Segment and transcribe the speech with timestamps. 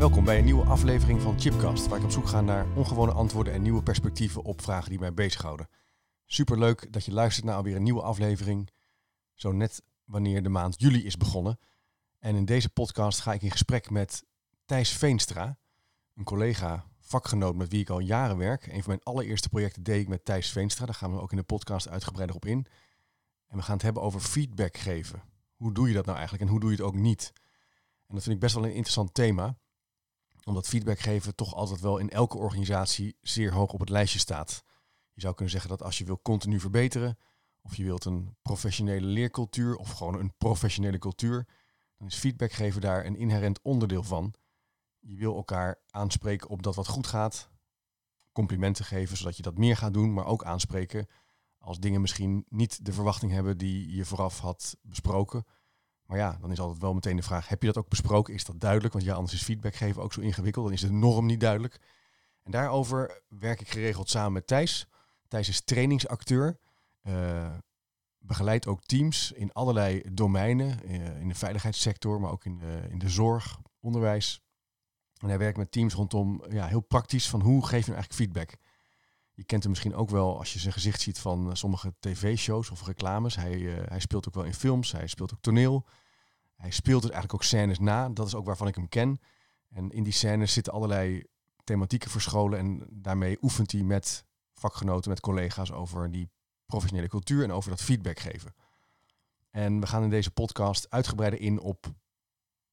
[0.00, 3.52] Welkom bij een nieuwe aflevering van Chipcast, waar ik op zoek ga naar ongewone antwoorden
[3.52, 5.68] en nieuwe perspectieven op vragen die mij bezighouden.
[6.26, 8.70] Superleuk dat je luistert naar alweer een nieuwe aflevering,
[9.34, 11.58] zo net wanneer de maand juli is begonnen.
[12.18, 14.24] En in deze podcast ga ik in gesprek met
[14.64, 15.58] Thijs Veenstra,
[16.14, 18.66] een collega, vakgenoot met wie ik al jaren werk.
[18.66, 21.36] Een van mijn allereerste projecten deed ik met Thijs Veenstra, daar gaan we ook in
[21.36, 22.66] de podcast uitgebreider op in.
[23.46, 25.22] En we gaan het hebben over feedback geven.
[25.56, 27.32] Hoe doe je dat nou eigenlijk en hoe doe je het ook niet?
[28.06, 29.56] En dat vind ik best wel een interessant thema
[30.44, 34.64] omdat feedback geven toch altijd wel in elke organisatie zeer hoog op het lijstje staat.
[35.12, 37.18] Je zou kunnen zeggen dat als je wil continu verbeteren,
[37.62, 41.46] of je wilt een professionele leercultuur of gewoon een professionele cultuur,
[41.96, 44.34] dan is feedback geven daar een inherent onderdeel van.
[45.00, 47.50] Je wil elkaar aanspreken op dat wat goed gaat,
[48.32, 51.06] complimenten geven zodat je dat meer gaat doen, maar ook aanspreken
[51.60, 55.44] als dingen misschien niet de verwachting hebben die je vooraf had besproken.
[56.06, 58.34] Maar ja, dan is altijd wel meteen de vraag, heb je dat ook besproken?
[58.34, 58.92] Is dat duidelijk?
[58.92, 60.64] Want ja, anders is feedback geven ook zo ingewikkeld.
[60.64, 61.80] Dan is de norm niet duidelijk.
[62.42, 64.86] En daarover werk ik geregeld samen met Thijs.
[65.28, 66.58] Thijs is trainingsacteur.
[67.02, 67.52] Uh,
[68.18, 70.78] begeleidt ook teams in allerlei domeinen.
[70.84, 74.42] Uh, in de veiligheidssector, maar ook in de, in de zorg, onderwijs.
[75.22, 78.14] En hij werkt met teams rondom ja, heel praktisch van hoe geef je nou eigenlijk
[78.14, 78.58] feedback.
[79.32, 82.86] Je kent hem misschien ook wel als je zijn gezicht ziet van sommige tv-shows of
[82.86, 83.36] reclames.
[83.36, 85.86] Hij, uh, hij speelt ook wel in films, hij speelt ook toneel.
[86.56, 88.08] Hij speelt dus eigenlijk ook scènes na.
[88.08, 89.20] Dat is ook waarvan ik hem ken.
[89.68, 91.24] En in die scènes zitten allerlei
[91.64, 92.58] thematieken verscholen.
[92.58, 96.30] En daarmee oefent hij met vakgenoten, met collega's over die
[96.66, 98.54] professionele cultuur en over dat feedback geven.
[99.50, 101.92] En we gaan in deze podcast uitgebreider in op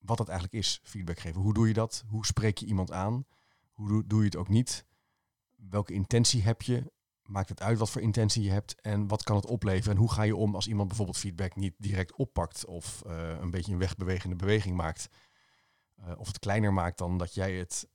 [0.07, 1.41] wat dat eigenlijk is, feedback geven.
[1.41, 2.03] Hoe doe je dat?
[2.07, 3.25] Hoe spreek je iemand aan?
[3.71, 4.85] Hoe doe, je het ook niet?
[5.55, 6.91] Welke intentie heb je?
[7.23, 9.93] Maakt het uit wat voor intentie je hebt en wat kan het opleveren?
[9.93, 13.51] En hoe ga je om als iemand bijvoorbeeld feedback niet direct oppakt of uh, een
[13.51, 15.07] beetje een wegbewegende beweging maakt?
[15.99, 17.89] Uh, of het kleiner maakt dan dat jij het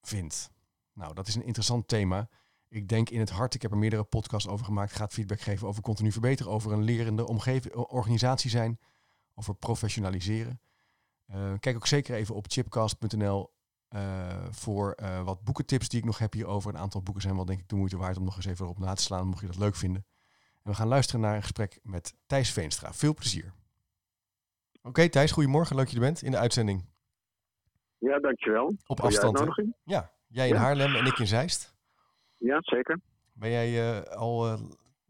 [0.00, 0.50] vindt.
[0.92, 2.28] Nou, dat is een interessant thema.
[2.68, 5.68] Ik denk in het hart, ik heb er meerdere podcasts over gemaakt, gaat feedback geven
[5.68, 8.78] over continu verbeteren, over een lerende omgeving, organisatie zijn,
[9.34, 10.60] over professionaliseren.
[11.34, 13.52] Uh, kijk ook zeker even op chipcast.nl
[13.94, 16.74] uh, voor uh, wat boekentips die ik nog heb hierover.
[16.74, 18.78] Een aantal boeken zijn wel denk ik de moeite waard om nog eens even op
[18.78, 20.06] na te slaan, mocht je dat leuk vinden.
[20.62, 22.92] En we gaan luisteren naar een gesprek met Thijs Veenstra.
[22.92, 23.52] Veel plezier.
[24.72, 25.76] Oké okay, Thijs, goedemorgen.
[25.76, 26.84] Leuk dat je er bent in de uitzending.
[27.98, 28.76] Ja, dankjewel.
[28.86, 29.62] Op afstand.
[29.84, 30.60] Ja, jij in ja.
[30.60, 31.74] Haarlem en ik in Zeist.
[32.36, 33.00] Ja, zeker.
[33.32, 34.58] Ben jij al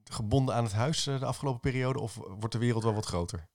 [0.04, 3.49] gebonden aan het huis de afgelopen periode of wordt de wereld wel wat groter?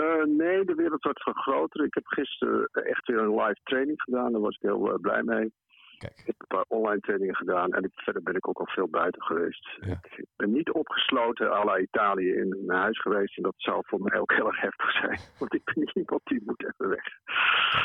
[0.00, 1.84] Uh, nee, de wereld wordt vergroter.
[1.84, 4.32] Ik heb gisteren echt weer een live training gedaan.
[4.32, 5.52] Daar was ik heel uh, blij mee.
[5.98, 6.18] Kijk.
[6.18, 8.88] Ik heb een paar online trainingen gedaan en ik, verder ben ik ook al veel
[8.88, 9.78] buiten geweest.
[9.80, 10.00] Ja.
[10.02, 13.36] Ik ben niet opgesloten à la Italië in mijn huis geweest.
[13.36, 15.18] En dat zou voor mij ook heel erg heftig zijn.
[15.38, 17.04] Want ik ben niet iemand die moet even weg.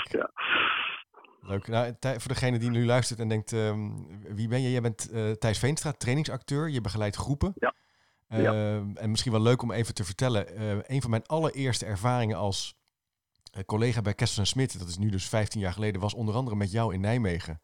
[0.04, 0.32] Ja.
[1.42, 1.68] Leuk.
[1.68, 4.72] Nou, voor degene die nu luistert en denkt, um, wie ben je?
[4.72, 6.70] Jij bent uh, Thijs Veenstra, trainingsacteur.
[6.70, 7.54] Je begeleidt groepen.
[7.56, 7.74] Ja.
[8.42, 8.84] Ja.
[8.94, 10.62] En misschien wel leuk om even te vertellen.
[10.62, 12.76] Uh, een van mijn allereerste ervaringen als
[13.58, 16.56] uh, collega bij Kessel Smit, dat is nu dus 15 jaar geleden, was onder andere
[16.56, 17.62] met jou in Nijmegen.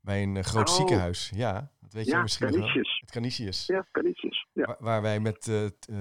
[0.00, 0.74] Bij een groot oh.
[0.74, 1.30] ziekenhuis.
[1.34, 2.60] Ja, dat weet ja, je misschien wel.
[2.60, 3.66] Het Canisius.
[3.66, 4.46] Ja, Canisius.
[4.52, 4.66] Ja.
[4.66, 5.50] Waar, waar, wij met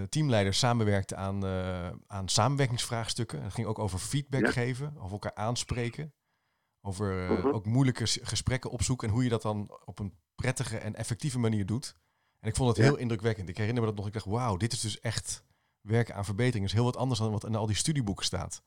[0.10, 1.46] teamleiders samenwerkten aan,
[2.08, 3.44] aan samenwerkingsvraagstukken.
[3.44, 4.52] Het ging ook over feedback Ja.
[4.52, 6.14] geven, over elkaar aanspreken.
[6.82, 7.48] Over Mhm.
[7.48, 11.66] ook moeilijke gesprekken opzoeken en hoe je dat dan op een prettige en effectieve manier
[11.66, 11.96] doet.
[12.40, 12.84] En ik vond het Ja.
[12.84, 13.50] heel indrukwekkend.
[13.50, 14.08] Ik herinner me dat nog.
[14.08, 15.44] Ik dacht, wauw, dit is dus echt
[15.82, 16.62] werken aan verbetering.
[16.64, 18.64] Dat is heel wat anders dan wat in al die studieboeken staat.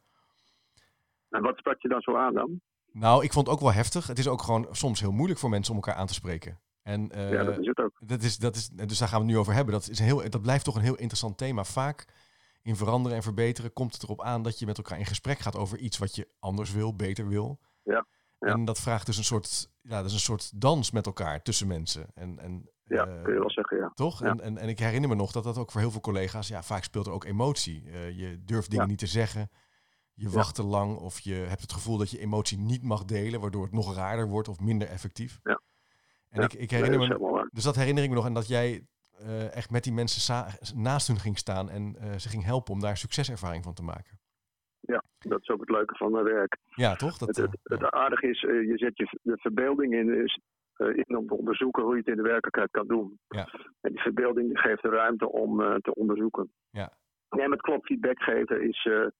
[1.28, 2.60] En wat sprak je dan zo aan dan?
[2.92, 4.06] Nou, ik vond het ook wel heftig.
[4.06, 6.60] Het is ook gewoon soms heel moeilijk voor mensen om elkaar aan te spreken.
[6.82, 7.92] En eh, ja, dat is het ook.
[8.00, 9.74] dat is, dat is, dus daar gaan we het nu over hebben.
[9.74, 11.64] Dat, is een heel, dat blijft toch een heel interessant thema.
[11.64, 12.04] Vaak
[12.62, 15.56] in veranderen en verbeteren komt het erop aan dat je met elkaar in gesprek gaat
[15.56, 17.58] over iets wat je anders wil, beter wil.
[17.82, 18.06] Ja,
[18.38, 18.48] ja.
[18.48, 21.66] En dat vraagt dus een soort, ja, dat is een soort dans met elkaar tussen
[21.66, 22.06] mensen.
[22.14, 23.90] En, en, Ja, eh, kun je wel zeggen, ja.
[23.94, 24.20] toch?
[24.20, 24.26] Ja.
[24.26, 26.62] En, en, en ik herinner me nog dat dat ook voor heel veel collega's, ja,
[26.62, 27.82] vaak speelt er ook emotie.
[27.86, 28.90] Eh, je durft dingen Ja.
[28.90, 29.50] niet te zeggen.
[30.14, 33.40] Je wacht te lang of je hebt het gevoel dat je emotie niet mag delen,
[33.40, 35.40] waardoor het nog raarder wordt of minder effectief.
[35.42, 35.60] Ja.
[36.28, 38.26] En ik, ik Nee, herinner dat me, dus dat herinner ik me nog.
[38.26, 38.86] En dat jij
[39.18, 42.80] eh, echt met die mensen naast hun ging staan en uh, ze ging helpen om
[42.80, 44.20] daar succeservaring van te maken.
[44.80, 46.56] Ja, dat is ook het leuke van mijn werk.
[46.74, 47.18] Ja, toch?
[47.18, 50.40] Dat, het, het, aardige is, je zet je de verbeelding in, is,
[50.90, 53.18] in om te onderzoeken hoe je het in de werkelijkheid kan doen.
[53.28, 53.48] Ja.
[53.80, 56.52] En die verbeelding geeft de ruimte om te onderzoeken.
[56.70, 56.92] Ja.
[57.28, 59.12] En met klopt feedback geven is, je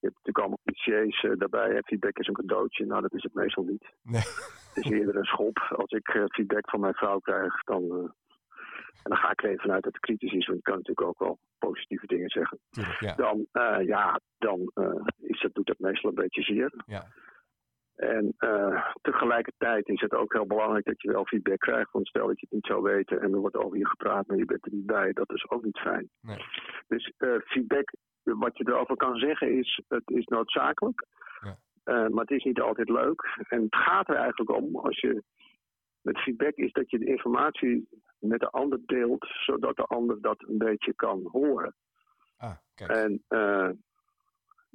[0.00, 1.82] hebt natuurlijk allemaal clichés uh, daarbij.
[1.84, 2.86] Feedback is een cadeautje.
[2.86, 3.84] Nou, dat is het meestal niet.
[4.02, 4.20] Nee.
[4.20, 5.58] Het is eerder een schop.
[5.76, 7.98] Als ik uh, feedback van mijn vrouw krijg, dan, uh,
[9.02, 10.46] en dan ga ik er even vanuit dat het kritisch is.
[10.46, 12.58] Want ik kan natuurlijk ook wel positieve dingen zeggen.
[12.98, 13.14] Ja.
[13.14, 13.46] Dan,
[13.86, 14.72] ja, dan
[15.18, 16.72] is dat, doet dat meestal een beetje zeer.
[16.86, 17.06] Ja.
[17.98, 18.34] En
[19.02, 21.92] tegelijkertijd is het ook heel belangrijk dat je wel feedback krijgt.
[21.92, 24.36] Want stel dat je het niet zou weten en er wordt over je gepraat, maar
[24.36, 25.12] je bent er niet bij.
[25.12, 26.08] Dat is ook niet fijn.
[26.20, 26.44] Nee.
[26.86, 27.12] Dus
[27.44, 27.90] feedback
[28.22, 31.06] wat je erover kan zeggen is, het is noodzakelijk.
[31.40, 31.58] Ja.
[31.84, 33.22] Uh, maar het is niet altijd leuk.
[33.48, 35.22] En het gaat er eigenlijk om, als je
[36.00, 40.44] met feedback is dat je de informatie met de ander deelt, zodat de ander dat
[40.48, 41.74] een beetje kan horen.
[42.36, 42.90] Ah, kijk.
[42.90, 43.24] En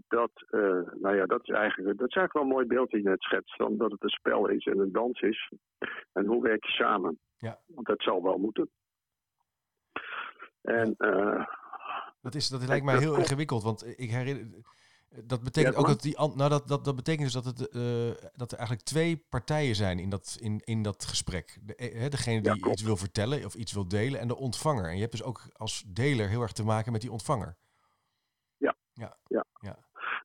[0.07, 0.61] dat, uh,
[1.01, 3.21] nou ja, dat is eigenlijk, dat is eigenlijk wel een mooi beeld die je net
[3.21, 5.51] schetst, dat het een spel is en een dans is.
[6.13, 7.19] En hoe werk je samen?
[7.37, 7.59] Ja.
[7.65, 8.69] Want dat zal wel moeten.
[10.61, 11.45] En uh,
[12.21, 14.61] dat, is, dat lijkt mij heel ingewikkeld, want ik herinner...
[15.25, 16.17] Dat betekent ook dat die.
[16.17, 19.99] Nou, dat, dat, dat betekent dus dat, het, uh, dat er eigenlijk twee partijen zijn
[19.99, 21.59] in dat, in, in dat gesprek.
[21.61, 24.85] De, hè, degene die ja, iets wil vertellen of iets wil delen en de ontvanger.
[24.85, 27.57] En je hebt dus ook als deler heel erg te maken met die ontvanger.
[29.03, 29.17] Ja.
[29.27, 29.43] Ja.
[29.59, 29.77] ja.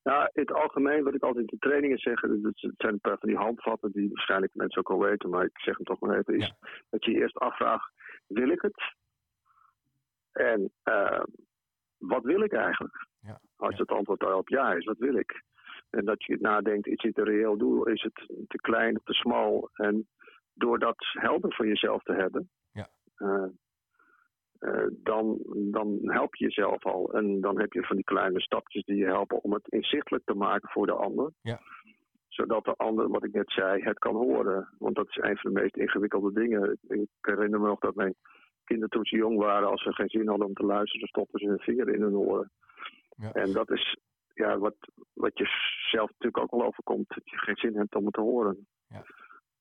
[0.02, 3.28] Nou, in het algemeen, wat ik altijd in trainingen zeg, dat zijn een paar van
[3.28, 6.34] die handvatten die waarschijnlijk mensen ook al weten, maar ik zeg hem toch maar even,
[6.34, 6.56] is Ja.
[6.90, 7.92] dat je eerst afvraagt,
[8.26, 8.82] wil ik het?
[10.32, 11.22] En uh,
[11.96, 13.06] wat wil ik eigenlijk?
[13.20, 13.40] Ja.
[13.56, 15.42] Als het antwoord daarop ja is, wat wil ik?
[15.90, 17.86] En dat je nadenkt, is dit een reëel doel?
[17.86, 18.14] Is het
[18.48, 19.70] te klein of te smal?
[19.72, 20.08] En
[20.54, 22.88] door dat helder voor jezelf te hebben, Ja.
[23.16, 23.44] eh,
[24.58, 27.12] eh, dan, dan help je jezelf al.
[27.12, 30.34] En dan heb je van die kleine stapjes die je helpen om het inzichtelijk te
[30.34, 31.32] maken voor de ander.
[31.40, 31.60] Ja.
[32.28, 34.69] Zodat de ander, wat ik net zei, het kan horen.
[34.78, 36.78] Want dat is een van de meest ingewikkelde dingen.
[36.88, 38.14] Ik herinner me nog dat mijn
[38.64, 41.46] kinderen toen ze jong waren, als ze geen zin hadden om te luisteren, stopten ze
[41.46, 42.50] hun vinger in hun oren.
[43.16, 43.32] Ja.
[43.32, 43.96] En dat is
[44.34, 44.76] ja, wat,
[45.12, 45.46] wat je
[45.90, 48.66] zelf natuurlijk ook wel overkomt, dat je geen zin hebt om het te horen.
[48.88, 49.04] Ja.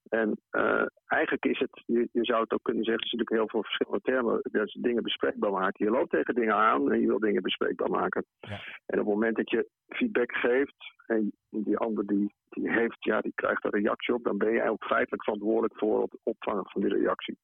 [0.09, 3.29] En uh, eigenlijk is het, je, je, zou het ook kunnen zeggen, er zijn natuurlijk
[3.29, 5.85] heel veel verschillende termen, dat ze dingen bespreekbaar maken.
[5.85, 8.25] Je loopt tegen dingen aan en je wil dingen bespreekbaar maken.
[8.39, 8.59] Ja.
[8.85, 13.21] En op het moment dat je feedback geeft en die ander die, die heeft, ja,
[13.21, 16.81] die krijgt een reactie op, dan ben jij ook feitelijk verantwoordelijk voor het opvangen van
[16.81, 17.37] die reactie.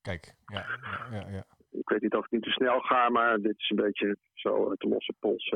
[0.00, 0.66] Kijk, ja,
[1.10, 1.28] ja, ja.
[1.28, 1.44] ja.
[1.70, 4.74] Ik weet niet of ik niet te snel ga, maar dit is een beetje zo
[4.74, 5.54] de losse pols.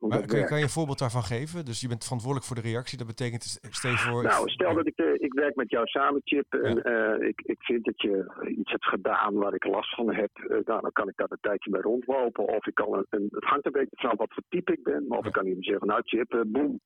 [0.00, 1.64] Maar kan, je, kan je een voorbeeld daarvan geven?
[1.64, 2.98] Dus je bent verantwoordelijk voor de reactie.
[2.98, 4.22] Dat betekent, stel je voor...
[4.22, 6.52] Nou, stel dat ik, uh, ik werk met jou samen, Chip.
[6.54, 7.16] En Ja.
[7.18, 10.30] uh, ik, ik vind dat je iets hebt gedaan waar ik last van heb.
[10.38, 12.44] Uh, nou, dan kan ik daar een tijdje mee rondlopen.
[12.48, 15.06] Of ik kan, een, een, het hangt een beetje vanaf wat voor type ik ben.
[15.08, 15.28] Maar of Ja.
[15.30, 16.80] ik kan iemand zeggen, nou Chip, boem.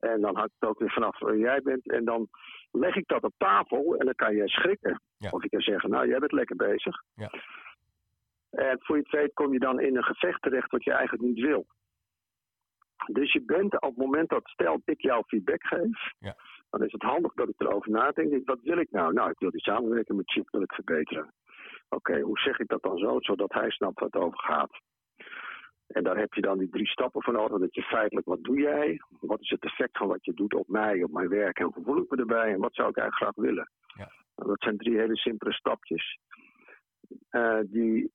[0.00, 1.90] En dan hangt het ook weer vanaf waar jij bent.
[1.90, 2.28] En dan
[2.70, 5.00] leg ik dat op tafel en dan kan jij schrikken.
[5.16, 5.30] Ja.
[5.30, 7.02] Of ik kan zeggen, nou jij bent lekker bezig.
[7.14, 7.30] Ja.
[8.50, 11.24] En voor je het weet kom je dan in een gevecht terecht wat je eigenlijk
[11.28, 11.66] niet wil.
[13.06, 16.36] Dus je bent op het moment dat, stel ik jou feedback geef, Ja.
[16.70, 18.46] dan is het handig dat ik erover nadenk.
[18.48, 19.12] Wat wil ik nou?
[19.12, 21.32] Nou, ik wil die samenwerking met Chip wil ik verbeteren.
[21.88, 24.80] Oké, hoe zeg ik dat dan zo, zodat hij snapt waar het over gaat?
[25.86, 27.58] En daar heb je dan die drie stappen voor nodig.
[27.58, 29.00] Dat je feitelijk, wat doe jij?
[29.20, 31.58] Wat is het effect van wat je doet op mij, op mijn werk?
[31.58, 32.52] En hoe voel ik me erbij?
[32.52, 33.70] En wat zou ik eigenlijk graag willen?
[33.86, 34.10] Ja.
[34.36, 36.18] Nou, dat zijn drie hele simpele stapjes.
[37.30, 38.12] eh, die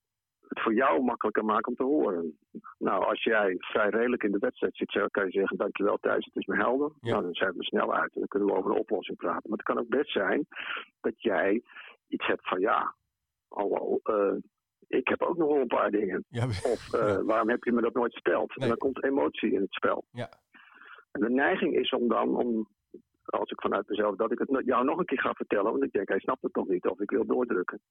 [0.47, 2.37] het voor jou makkelijker maken om te horen.
[2.77, 6.35] Nou, als jij vrij redelijk in de wedstrijd zit, kan je zeggen: Dankjewel, Thijs, het
[6.35, 6.91] is me helder.
[6.99, 7.11] Ja.
[7.11, 9.49] Nou, dan zijn we snel uit en dan kunnen we over een oplossing praten.
[9.49, 10.47] Maar het kan ook best zijn
[11.01, 11.61] dat jij
[12.07, 12.95] iets hebt van: Ja,
[13.47, 14.35] hallo, eh,
[14.87, 16.25] ik heb ook nog wel een paar dingen.
[16.27, 18.47] Ja, Of eh, waarom heb je me dat nooit verteld?
[18.47, 18.57] Nee.
[18.57, 20.05] En dan komt emotie in het spel.
[20.11, 20.29] Ja.
[21.11, 22.67] En de neiging is om dan, om,
[23.25, 25.71] als ik vanuit mezelf, dat ik het jou nog een keer ga vertellen.
[25.71, 26.87] Want ik denk, hij snapt het nog niet.
[26.87, 27.81] Of ik wil doordrukken.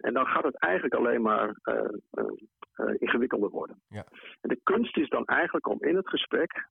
[0.00, 1.74] En dan gaat het eigenlijk alleen maar eh,
[2.10, 2.24] eh,
[2.72, 3.82] eh, ingewikkelder worden.
[3.88, 4.04] Ja.
[4.40, 6.68] En de kunst is dan eigenlijk om in het gesprek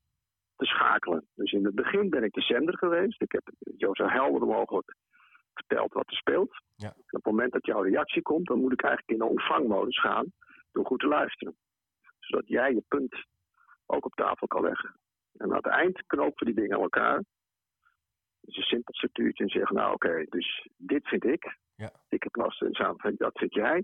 [0.55, 1.27] te schakelen.
[1.35, 3.21] Dus in het begin ben ik de zender geweest.
[3.21, 4.95] Ik heb jou zo helder mogelijk
[5.53, 6.61] verteld wat er speelt.
[6.75, 6.87] Ja.
[6.87, 9.99] En op het moment dat jouw reactie komt, dan moet ik eigenlijk in de ontvangmodus
[9.99, 10.33] gaan
[10.71, 11.55] door goed te luisteren.
[12.19, 13.25] Zodat jij je punt
[13.85, 14.95] ook op tafel kan leggen.
[15.37, 17.23] En aan het eind knopen we die dingen aan elkaar.
[18.41, 21.57] Dus een simpel structuurtje en zeggen, nou oké, dus dit vind ik.
[21.79, 21.91] Ja.
[22.09, 23.83] Ik heb last samen, dat vind jij.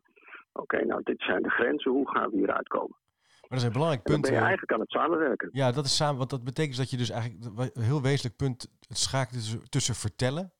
[0.53, 2.97] Oké, nou dit zijn de grenzen, hoe gaan we hieruit komen?
[3.41, 4.23] Maar dat is een belangrijk En dan punt.
[4.23, 5.49] ben je eh, eigenlijk aan het samenwerken.
[5.51, 6.17] Ja, dat is samen.
[6.17, 9.69] Want dat betekent dus dat je dus eigenlijk een heel wezenlijk punt het schakelt tussen,
[9.69, 10.53] tussen vertellen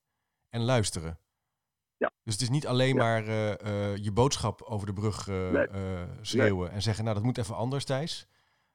[0.49, 1.19] en luisteren.
[1.97, 2.11] Ja.
[2.23, 3.03] Dus het is niet alleen Ja.
[3.03, 3.51] maar eh,
[3.91, 5.67] eh, je boodschap over de brug Nee.
[6.21, 8.27] schreeuwen en zeggen, nou dat moet even anders Thijs.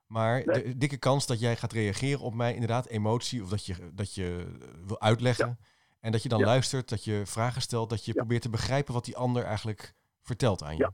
[0.06, 0.62] Maar Nee.
[0.62, 4.14] de dikke kans dat jij gaat reageren op mij, inderdaad, emotie, of dat je, dat
[4.14, 4.46] je
[4.86, 5.58] wil uitleggen.
[6.00, 6.46] En dat je dan Ja.
[6.46, 8.18] luistert, dat je vragen stelt, dat je Ja.
[8.18, 9.92] probeert te begrijpen wat die ander eigenlijk
[10.22, 10.82] vertelt aan je.
[10.82, 10.92] Ja.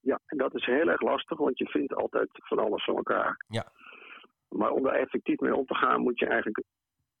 [0.00, 3.44] Ja, en dat is heel erg lastig, want je vindt altijd van alles van elkaar.
[3.48, 3.72] Ja.
[4.48, 6.62] Maar om daar effectief mee om te gaan, moet je eigenlijk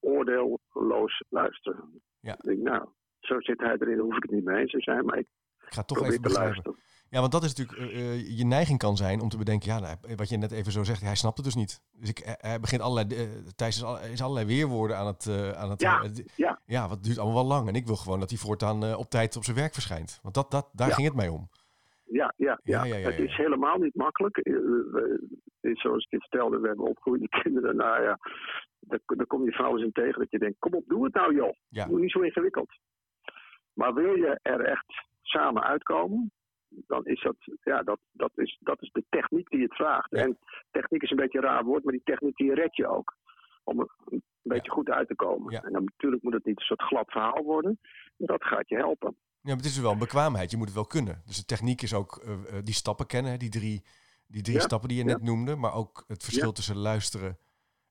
[0.00, 2.02] oordeelloos luisteren.
[2.20, 2.32] Ja.
[2.32, 2.88] Ik denk, nou,
[3.20, 5.26] zo zit hij erin, daar hoef ik het niet mee eens te zijn, maar ik
[5.66, 6.42] Ik ga toch even begrijpen.
[6.62, 6.78] luisteren.
[7.12, 9.78] Ja, want dat is natuurlijk, eh, eh, je neiging kan zijn om te bedenken, ja,
[9.80, 11.82] nou, wat je net even zo zegt, hij snapt het dus niet.
[11.92, 15.26] Dus ik, hij- hij begint allerlei, eh, Thijs is, al, is allerlei weerwoorden aan het,
[15.26, 16.60] eh, aan het Ja, eh, ja.
[16.66, 17.68] ja, wat duurt allemaal wel lang.
[17.68, 20.18] En ik wil gewoon dat hij voortaan eh, op tijd op zijn werk verschijnt.
[20.22, 20.94] Want dat, dat, daar Ja.
[20.94, 21.48] ging het mee om.
[22.04, 22.94] Ja, ja, Ja, ja.
[22.94, 24.36] het is helemaal niet makkelijk.
[24.36, 27.76] Eh, eh, Zoals ik je vertelde, we hebben opgegroeide kinderen.
[27.76, 28.18] Nou ja,
[28.80, 31.34] daar, daar kom je vrouwen in tegen dat je denkt, kom op, doe het nou
[31.34, 31.52] joh.
[31.68, 31.86] Ja.
[31.86, 32.70] Doe niet zo ingewikkeld.
[33.72, 34.86] Maar wil je er echt
[35.22, 36.32] samen uitkomen,
[36.86, 40.12] dan is dat, ja, dat, dat, is, dat is de techniek die het vraagt.
[40.12, 40.38] En
[40.70, 43.16] techniek is een beetje een raar woord, maar die techniek die red je ook.
[43.64, 45.62] Om er een beetje goed uit te komen.
[45.62, 47.78] En dan natuurlijk moet het niet een soort glad verhaal worden.
[48.16, 49.16] Maar dat gaat je helpen.
[49.18, 50.50] Ja, maar het is wel een bekwaamheid.
[50.50, 51.22] Je moet het wel kunnen.
[51.26, 53.84] Dus de techniek is ook eh, eh, die stappen kennen, die drie,
[54.26, 55.56] die drie stappen die je net noemde.
[55.56, 57.38] Maar ook het verschil tussen luisteren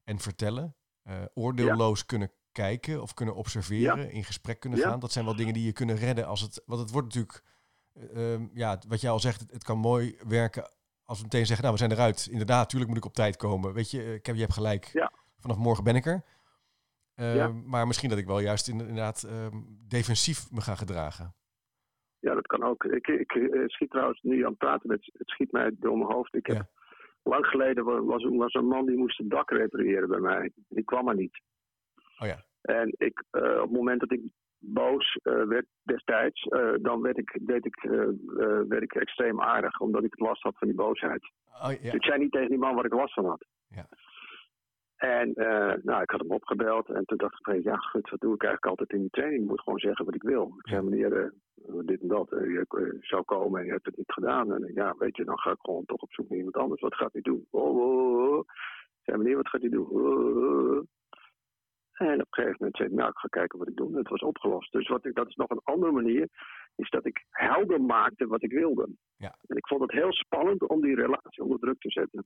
[0.04, 0.76] en vertellen.
[1.04, 4.90] Eh, oordeelloos kunnen kijken of kunnen observeren, in gesprek kunnen Ja.
[4.90, 5.00] gaan.
[5.00, 6.64] Dat zijn wel dingen die je kunnen redden als het.
[6.66, 7.44] Want het wordt natuurlijk.
[7.94, 10.64] Eh, ehm, ja, wat jij al zegt, het, het kan mooi werken
[11.06, 12.28] als we meteen zeggen, nou, we zijn eruit.
[12.32, 13.74] Inderdaad, tuurlijk moet ik op tijd komen.
[13.74, 14.86] Weet je, ik heb, je hebt gelijk.
[14.86, 15.12] Ja.
[15.40, 16.24] Vanaf morgen ben ik er.
[17.16, 17.48] Eh, Ja.
[17.48, 19.58] Maar misschien dat ik wel juist in- inderdaad ehm,
[19.88, 21.36] defensief me ga gedragen.
[22.20, 22.84] Ja, dat kan ook.
[22.84, 26.12] Ik, ik eh, schiet trouwens nu aan het praten met, het schiet mij door mijn
[26.12, 26.36] hoofd.
[26.36, 26.70] Ik heb, Ja.
[27.24, 30.52] Lang geleden wa- was, was een man die moest het dak repareren bij mij.
[30.68, 31.42] Die kwam maar niet.
[32.20, 32.46] Oh ja.
[32.62, 34.22] En ik, eh, op het moment dat ik
[34.62, 38.08] boos eh, werd destijds, eh, dan werd ik, deed ik, eh,
[38.68, 41.32] werd ik extreem aardig, omdat ik last had van die boosheid.
[41.64, 41.82] Oh, ja.
[41.82, 43.46] Dus ik zei niet tegen die man waar ik last van had.
[43.68, 43.88] Ja.
[44.96, 45.32] En
[45.84, 48.66] nou, ik had hem opgebeld en toen dacht ik, ja, goed, wat doe ik eigenlijk
[48.66, 49.42] altijd in die training?
[49.42, 50.54] Ik moet gewoon zeggen wat ik wil.
[50.58, 51.34] Ik zei, meneer,
[51.86, 54.54] dit en dat, je zou komen en je hebt het niet gedaan.
[54.54, 56.82] En ja, weet je, dan ga ik gewoon toch op zoek naar iemand anders.
[56.82, 57.48] Wat gaat hij doen?
[57.50, 58.40] Oh, oh, oh.
[58.40, 59.88] Ik zei, meneer, wat gaat hij doen?
[62.08, 63.92] En op een gegeven moment zei ik, nou, ik ga kijken wat ik doe.
[63.92, 64.72] En het was opgelost.
[64.72, 66.30] Dus wat ik, dat is nog een andere manier,
[66.76, 68.90] is dat ik helder maakte wat ik wilde.
[69.18, 69.36] Ja.
[69.48, 72.24] En ik vond het heel spannend om die relatie onder druk te zetten.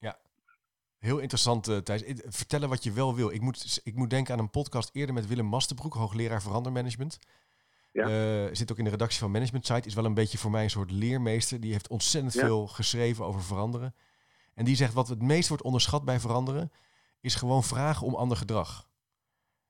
[0.99, 2.03] Heel interessant, eh, Thijs.
[2.03, 3.31] Eh, Vertellen wat je wel wil.
[3.31, 7.19] Ik moet, ik moet denken aan een podcast eerder met Willem Mastenbroek, hoogleraar verandermanagement.
[7.91, 8.03] Ja.
[8.07, 9.87] Eh, zit ook in de redactie van Management Site.
[9.87, 11.59] Is wel een beetje voor mij een soort leermeester.
[11.59, 12.45] Die heeft ontzettend Ja.
[12.45, 13.95] veel geschreven over veranderen.
[14.53, 16.71] En die zegt wat het meest wordt onderschat bij veranderen,
[17.21, 18.87] is gewoon vragen om ander gedrag.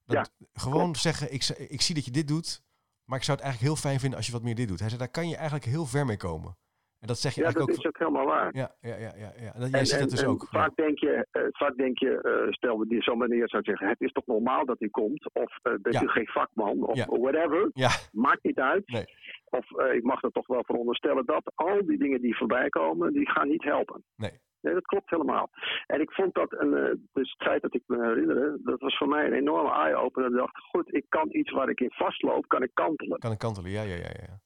[0.05, 0.97] Dat, gewoon klopt.
[0.97, 2.61] zeggen, ik, ik zie dat je dit doet,
[3.05, 4.79] maar ik zou het eigenlijk heel fijn vinden als je wat meer dit doet.
[4.79, 6.57] Hij zei, daar kan je eigenlijk heel ver mee komen.
[6.99, 7.97] En dat zeg je Ja, dat is ook.
[7.97, 8.55] helemaal waar.
[8.55, 9.53] Ja, ja, ja, ja, ja.
[9.53, 10.41] En jij En, dat dus en ook.
[10.49, 10.59] Ja.
[10.59, 13.87] Vaak denk je, eh, vaak denk je eh, stel dat die zo'n meneer zou zeggen:
[13.87, 15.29] Het is toch normaal dat hij komt?
[15.33, 16.01] Of eh bent Ja.
[16.03, 16.83] u geen vakman?
[16.87, 17.05] Of Ja.
[17.05, 17.69] whatever.
[17.73, 17.89] Ja.
[18.11, 18.87] Maakt niet uit.
[18.87, 19.05] Nee.
[19.45, 23.13] Of eh, ik mag er toch wel veronderstellen dat al die dingen die voorbij komen,
[23.13, 24.03] die gaan niet helpen.
[24.15, 24.39] Nee.
[24.65, 25.49] Nee, dat klopt helemaal.
[25.85, 28.97] En ik vond dat, een, eh, dus het feit dat ik me herinner, dat was
[28.97, 30.29] voor mij een enorme eye-opener.
[30.29, 33.19] Ik dacht, goed, ik kan iets waar ik in vastloop, kan ik kantelen.
[33.19, 34.39] Kan een kantelen, ja, ja, ja, ja.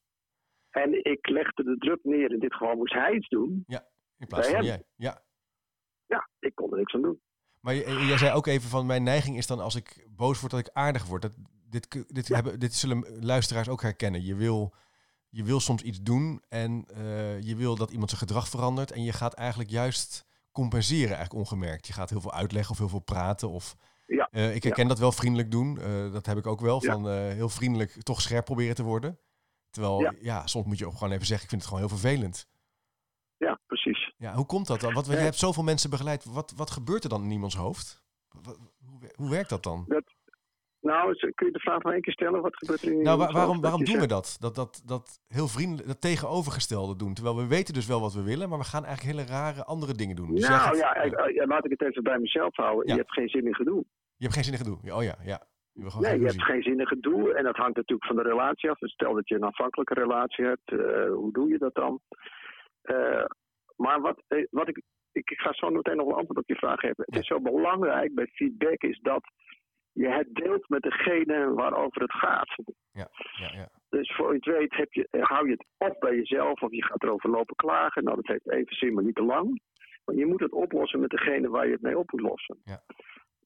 [0.69, 2.31] En ik legde de druk neer.
[2.31, 3.63] In dit geval moest hij iets doen.
[4.17, 4.65] In plaats van hem.
[4.65, 4.83] jij.
[4.95, 5.21] Ja.
[6.05, 7.21] Ja, ik kon er niks aan doen.
[7.59, 10.51] Maar je- jij zei ook even van mijn neiging is dan als ik boos word
[10.51, 11.21] dat ik aardig word.
[11.21, 11.35] Dat,
[11.69, 12.35] dit, dit, Ja.
[12.35, 14.25] hebben, dit zullen luisteraars ook herkennen.
[14.25, 14.73] Je wil,
[15.29, 18.91] je wil soms iets doen en eh, je wil dat iemand zijn gedrag verandert.
[18.91, 21.87] En je gaat eigenlijk juist compenseren, eigenlijk ongemerkt.
[21.87, 23.49] Je gaat heel veel uitleggen of heel veel praten.
[23.49, 24.27] Of, Ja.
[24.31, 25.79] Eh, ik herken dat wel vriendelijk doen.
[25.81, 26.83] Eh, dat heb ik ook wel.
[26.83, 26.93] Ja.
[26.93, 29.19] Van heel vriendelijk toch scherp proberen te worden.
[29.69, 30.13] Terwijl, ja.
[30.21, 30.47] Ja.
[30.47, 32.47] soms moet je ook gewoon even zeggen, ik vind het gewoon heel vervelend.
[33.37, 34.13] Ja, precies.
[34.17, 34.93] Ja, hoe komt dat dan?
[34.93, 36.25] Want je hebt zoveel mensen begeleid.
[36.25, 38.03] Wat, wat gebeurt er dan in iemands hoofd?
[38.27, 38.57] Hoe,
[39.15, 39.85] hoe werkt dat dan?
[40.91, 42.41] Nou, kun je de vraag nog één keer stellen?
[42.41, 44.37] Wat gebeurt er in Nou, waarom, waarom doen we dat?
[44.39, 44.81] Dat, dat?
[44.85, 47.13] dat heel vriendelijk, dat tegenovergestelde doen.
[47.13, 49.93] Terwijl we weten dus wel wat we willen, maar we gaan eigenlijk hele rare andere
[49.93, 50.29] dingen doen.
[50.35, 52.87] Dus Nou gaat- ja, eh, ja, laat ik het even bij mezelf houden.
[52.87, 52.93] Ja.
[52.93, 53.83] Je hebt geen zin in gedoe.
[54.17, 54.77] Je hebt geen zin in gedoe.
[54.97, 55.39] Oh ja, ja.
[55.73, 57.33] Je Nee, je hebt geen zin in gedoe.
[57.33, 58.77] En dat hangt natuurlijk van de relatie af.
[58.77, 60.71] Dus stel dat je een afhankelijke relatie hebt.
[60.71, 61.99] eh, hoe doe je dat dan?
[62.81, 63.25] Eh,
[63.75, 64.77] maar wat, wat ik,
[65.11, 65.29] ik...
[65.29, 67.03] Ik ga zo meteen nog een antwoord op je vraag geven.
[67.07, 69.23] Het is zo belangrijk bij feedback is dat
[70.01, 72.55] je het deelt met degene waarover het gaat.
[72.91, 73.69] Ja, ja.
[73.89, 76.83] Dus voor je het weet heb je, hou je het op bij jezelf of je
[76.83, 78.03] gaat erover lopen klagen.
[78.03, 79.61] Nou, dat heeft even zin, maar niet te lang.
[80.03, 82.57] Want je moet het oplossen met degene waar je het mee op moet lossen.
[82.63, 82.81] Ja.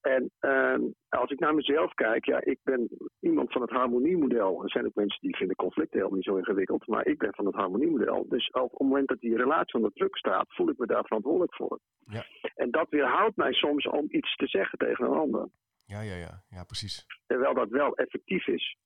[0.00, 2.88] En ehm, als ik naar mezelf kijk, ja, ik ben
[3.20, 4.62] iemand van het harmoniemodel.
[4.62, 7.46] Er zijn ook mensen die vinden conflicten helemaal niet zo ingewikkeld, maar ik ben van
[7.46, 8.28] het harmoniemodel.
[8.28, 11.54] Dus op het moment dat die relatie onder druk staat, voel ik me daar verantwoordelijk
[11.54, 11.78] voor.
[12.06, 12.24] Ja.
[12.54, 15.48] En dat weerhoudt mij soms om iets te zeggen tegen een ander.
[15.84, 17.06] Ja, ja, ja, ja, precies.
[17.26, 18.76] Terwijl dat wel effectief is.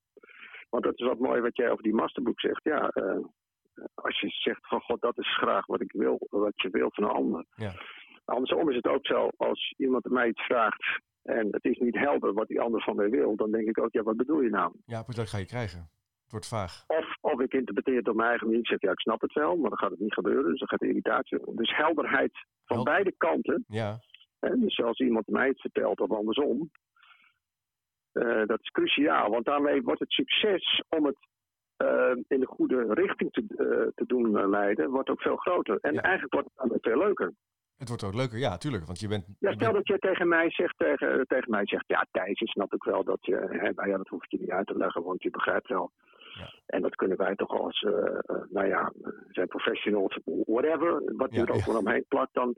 [0.70, 2.60] Want dat is wat mooi wat jij over die masterboek zegt.
[2.64, 3.18] Ja, eh,
[3.94, 7.04] als je zegt van god, dat is graag wat ik wil, wat je wilt van
[7.04, 7.44] een ander.
[7.54, 7.72] Ja.
[8.24, 12.32] Andersom is het ook zo, als iemand mij iets vraagt en het is niet helder
[12.32, 14.72] wat die ander van mij wil, dan denk ik ook, ja, wat bedoel je nou?
[14.86, 15.78] Ja, dat ga je krijgen.
[16.22, 16.84] Het wordt vaag.
[16.86, 18.62] Of, of ik interpreteer het op mijn eigen manier.
[18.62, 20.50] Ik zeg, ja, ik snap het wel, maar dan gaat het niet gebeuren.
[20.50, 21.38] Dus dan gaat de irritatie.
[21.54, 22.32] Dus helderheid
[22.64, 22.92] van Helder.
[22.92, 23.64] beide kanten.
[23.68, 23.98] Ja,
[24.40, 26.70] dus als iemand mij het vertelt of andersom.
[28.18, 31.16] Eh, dat is cruciaal, want daarmee wordt het succes om het
[31.76, 35.78] eh, in de goede richting te, eh, te doen leiden, wordt ook veel groter.
[35.80, 36.00] En Ja.
[36.00, 37.32] eigenlijk wordt het dan veel leuker.
[37.76, 38.38] het wordt ook leuker.
[38.38, 38.84] Ja, tuurlijk.
[38.86, 39.24] Want je bent...
[39.38, 42.82] Ja, stel dat je tegen mij zegt, tegen, tegen mij zegt, ja Thijs, snap ik
[42.82, 45.22] wel dat je, hè, nou ja, dat hoef ik je niet uit te leggen, want
[45.22, 45.90] je begrijpt wel.
[46.38, 46.52] Ja.
[46.66, 47.86] En dat kunnen wij toch als,
[48.50, 48.92] nou ja,
[49.30, 52.54] zijn professionals, whatever, wat je er ook omheen plakt, dan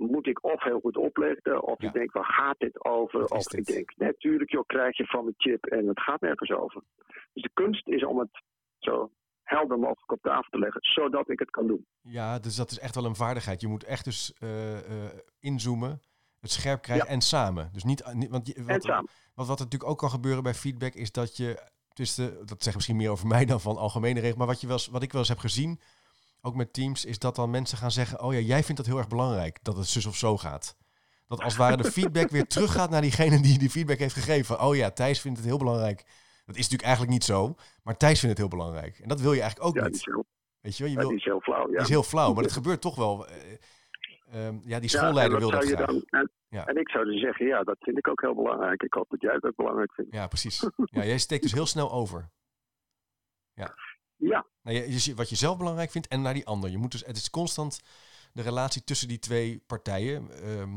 [0.00, 1.86] moet ik of heel goed opletten, of Ja.
[1.88, 3.24] ik denk, waar gaat dit over?
[3.24, 6.82] Of ik denk, natuurlijk joh, krijg je van de chip en het gaat nergens over.
[7.32, 8.42] Dus de kunst is om het
[8.78, 9.10] zo
[9.42, 11.86] helder mogelijk op tafel te leggen, zodat ik het kan doen.
[12.00, 13.60] Ja, dus dat is echt wel een vaardigheid.
[13.60, 16.00] Je moet echt dus eh, eh, inzoomen,
[16.40, 17.70] het scherp krijgen en samen.
[17.72, 18.84] Dus niet, niet- want je, wat.
[19.34, 22.96] Wat, wat natuurlijk ook kan gebeuren bij feedback is dat je, de, dat zegt misschien
[22.96, 25.28] meer over mij dan van algemene regels, maar wat, je wel wat ik wel eens
[25.30, 25.80] heb gezien,
[26.40, 28.98] ook met teams, is dat dan mensen gaan zeggen, oh ja, jij vindt dat heel
[28.98, 30.76] erg belangrijk, dat het zus of zo gaat.
[31.28, 34.60] Dat als het ware de feedback weer teruggaat naar diegene die die feedback heeft gegeven.
[34.60, 35.96] Oh ja, Thijs vindt het heel belangrijk.
[36.46, 38.98] Dat is natuurlijk eigenlijk niet zo, maar Thijs vindt het heel belangrijk.
[38.98, 39.94] En dat wil je eigenlijk ook Ja, niet.
[39.94, 40.24] is heel,
[40.60, 41.60] Weet je wel, je ja, wil, is heel flauw.
[41.66, 41.66] Ja.
[41.72, 43.26] die is heel flauw, maar dat gebeurt toch wel.
[43.26, 43.36] eh,
[44.30, 45.86] ehm, ja, die Ja, schoolleider wil dat graag.
[45.86, 46.66] dan- en, Ja.
[46.66, 48.82] en ik zou dus zeggen, ja, dat vind ik ook heel belangrijk.
[48.82, 50.14] Ik hoop dat jij het ook belangrijk vindt.
[50.14, 50.60] Ja, precies.
[50.84, 52.30] Ja, jij steekt dus heel snel over.
[54.16, 56.70] Ja, Nou, je, je ziet wat je zelf belangrijk vindt en naar die ander.
[56.70, 57.82] Je moet dus, het is constant
[58.32, 60.74] de relatie tussen die twee partijen ehm,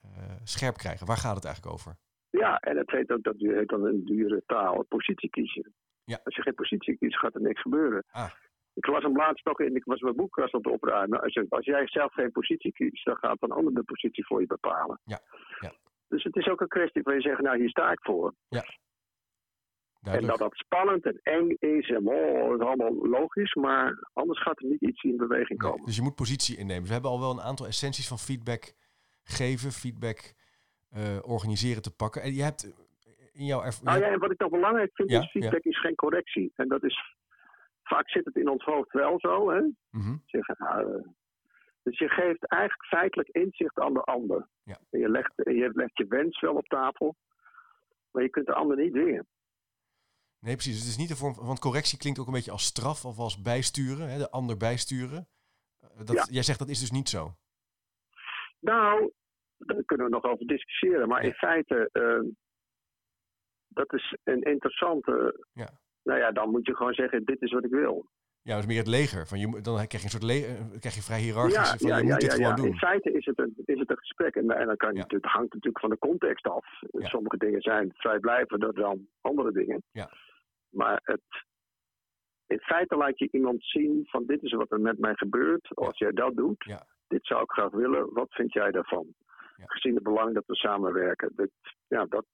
[0.00, 1.06] eh, scherp krijgen.
[1.06, 1.96] Waar gaat het eigenlijk over?
[2.44, 5.74] ja en het heet ook dat heet dan een dure taal, positie kiezen.
[6.04, 6.20] Ja.
[6.24, 8.04] Als je geen positie kiest, gaat er niks gebeuren.
[8.10, 8.30] Ah.
[8.74, 11.22] Ik las een laatst nog in, ik was mijn boekkast aan het opruimen.
[11.22, 14.40] Als, je, als jij zelf geen positie kiest, dan gaat een ander de positie voor
[14.40, 15.00] je bepalen.
[15.04, 15.20] Ja,
[15.60, 15.72] ja.
[16.08, 18.34] Dus het is ook een kwestie van je zeggen, nou hier sta ik voor.
[18.48, 18.64] En
[20.04, 20.38] Duidelijk.
[20.38, 24.68] dat dat spannend en eng is en oh, is allemaal logisch, maar anders gaat er
[24.68, 25.86] niet iets in beweging Nee, komen.
[25.86, 26.86] dus je moet positie innemen.
[26.86, 28.72] We hebben al wel een aantal essenties van feedback
[29.24, 30.34] geven, feedback
[30.90, 32.22] eh, organiseren te pakken.
[32.22, 32.70] En je hebt eh,
[33.32, 33.90] in jouw ervaring.
[33.90, 36.52] Nou ja, en wat ik nog belangrijk vind Ja, is feedback is geen correctie.
[36.56, 37.16] En dat is,
[37.82, 39.60] vaak zit het in ons hoofd wel zo, hè.
[39.90, 40.16] Mhm.
[40.26, 41.08] Zeggen, nou, eh,
[41.82, 44.46] dus je geeft eigenlijk feitelijk inzicht aan de ander.
[44.62, 44.76] Ja.
[44.90, 47.14] En je, legt, en je legt je wens wel op tafel,
[48.10, 49.26] maar je kunt de ander niet dwingen.
[50.44, 50.78] Nee, precies.
[50.78, 51.34] Het is niet een vorm.
[51.34, 55.28] Want correctie klinkt ook een beetje als straf of als bijsturen, hè, de ander bijsturen.
[55.80, 56.26] Eh, Dat, Ja.
[56.30, 57.34] Jij zegt dat is dus niet zo.
[58.60, 59.12] Nou,
[59.58, 61.08] daar kunnen we nog over discussiëren.
[61.08, 61.28] Maar Ja.
[61.28, 62.32] in feite, eh,
[63.68, 65.44] dat is een interessante.
[65.52, 65.68] Ja.
[66.02, 68.06] Nou ja, dan moet je gewoon zeggen: dit is wat ik wil.
[68.42, 69.26] Ja, dat is meer het leger.
[69.26, 71.70] Van je, dan krijg je een soort le eh, krijg je vrij hiërarchisch.
[71.70, 72.66] van je moet dit gewoon doen.
[72.66, 74.34] In feite is het een, is het een gesprek.
[74.34, 75.04] En, en dan kan je, Ja.
[75.08, 76.66] het hangt natuurlijk van de context af.
[76.80, 77.08] Ja.
[77.08, 79.82] Sommige dingen zijn vrijblijvender dan andere dingen.
[79.90, 80.10] Ja.
[80.74, 81.22] Maar het,
[82.46, 85.74] in feite laat je iemand zien: van dit is wat er met mij gebeurt.
[85.74, 86.86] Als jij dat doet, Ja.
[87.08, 88.12] dit zou ik graag willen.
[88.12, 89.06] Wat vind jij daarvan?
[89.56, 89.64] Ja.
[89.66, 91.32] Gezien het belang dat we samenwerken.
[91.36, 91.48] Dat,
[91.88, 92.26] ja, dat,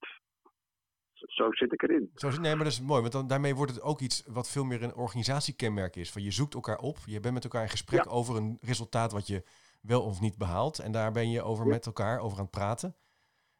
[1.14, 2.10] zo zit ik erin.
[2.14, 4.64] Zo, nee, maar dat is mooi, want dan, daarmee wordt het ook iets wat veel
[4.64, 6.12] meer een organisatiekenmerk is.
[6.12, 8.10] Van je zoekt elkaar op, je bent met elkaar in gesprek Ja.
[8.10, 9.42] over een resultaat wat je
[9.82, 10.78] wel of niet behaalt.
[10.78, 12.96] En daar ben je over met elkaar over aan het praten.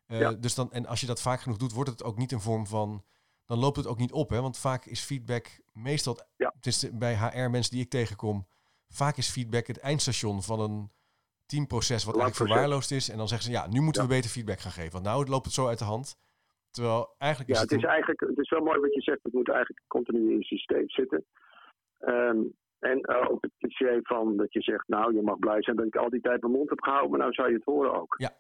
[0.06, 2.40] Eh, dus dan, en als je dat vaak genoeg doet, wordt het ook niet een
[2.40, 3.04] vorm van.
[3.50, 4.40] Dan loopt het ook niet op, hè?
[4.40, 6.18] Want vaak is feedback meestal.
[6.36, 6.52] Ja.
[6.56, 8.46] Het is bij HR-mensen die ik tegenkom.
[8.88, 10.90] Vaak is feedback het eindstation van een
[11.46, 13.08] teamproces wat eigenlijk verwaarloosd is.
[13.08, 14.08] En dan zeggen ze, ja, nu moeten Ja.
[14.08, 14.92] we beter feedback gaan geven.
[14.92, 16.18] Want nou het loopt het zo uit de hand.
[16.70, 19.00] Terwijl eigenlijk Ja, is het het, is een- eigenlijk het is wel mooi wat je
[19.02, 19.22] zegt.
[19.22, 21.24] Het moet eigenlijk continu in je systeem zitten.
[21.98, 22.38] Ehm,
[22.78, 25.86] en eh, ook het cliché van dat je zegt, nou, je mag blij zijn dat
[25.86, 28.14] ik al die tijd mijn mond heb gehouden, maar nou zou je het horen ook.
[28.18, 28.30] Ja,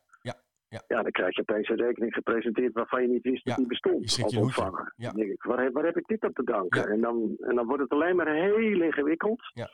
[0.70, 1.02] ja, ja.
[1.02, 4.14] Dan krijg je opeens een rekening gepresenteerd waarvan je niet wist dat Ja, die bestond
[4.14, 4.40] je hoedje.
[4.40, 4.92] ontvanger.
[4.96, 5.08] Ja.
[5.10, 6.88] Dan denk ik, waar, heb- waar heb ik dit op te danken?
[6.88, 9.50] En, dan, en dan wordt het alleen maar heel ingewikkeld.
[9.52, 9.68] Ja.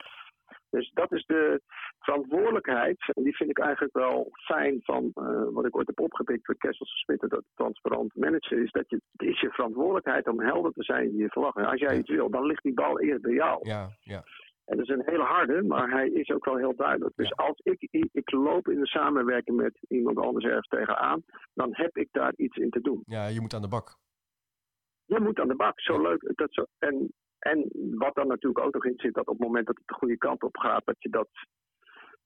[0.69, 1.61] Dus dat is de
[1.99, 3.11] verantwoordelijkheid.
[3.13, 6.55] En die vind ik eigenlijk wel fijn van eh, wat ik ooit heb opgepikt bij
[6.55, 10.83] Kessels Smit, dat transparant manager, is dat je, het is je verantwoordelijkheid om helder te
[10.83, 11.57] zijn in je verwacht.
[11.57, 13.67] En als jij iets wil, dan ligt die bal eerst bij jou.
[13.67, 14.23] Ja, ja.
[14.67, 17.15] En dat is een hele harde, maar hij is ook wel heel duidelijk.
[17.15, 21.97] Dus als ik, ik loop in de samenwerking met iemand anders ergens tegenaan, dan heb
[21.97, 23.01] ik daar iets in te doen.
[23.05, 23.97] Ja, je moet aan de bak.
[25.05, 26.31] Je moet aan de bak, zo leuk.
[26.35, 29.65] Dat zo, en, en wat dan natuurlijk ook nog in zit, dat op het moment
[29.65, 31.29] dat het de goede kant op gaat, dat je dat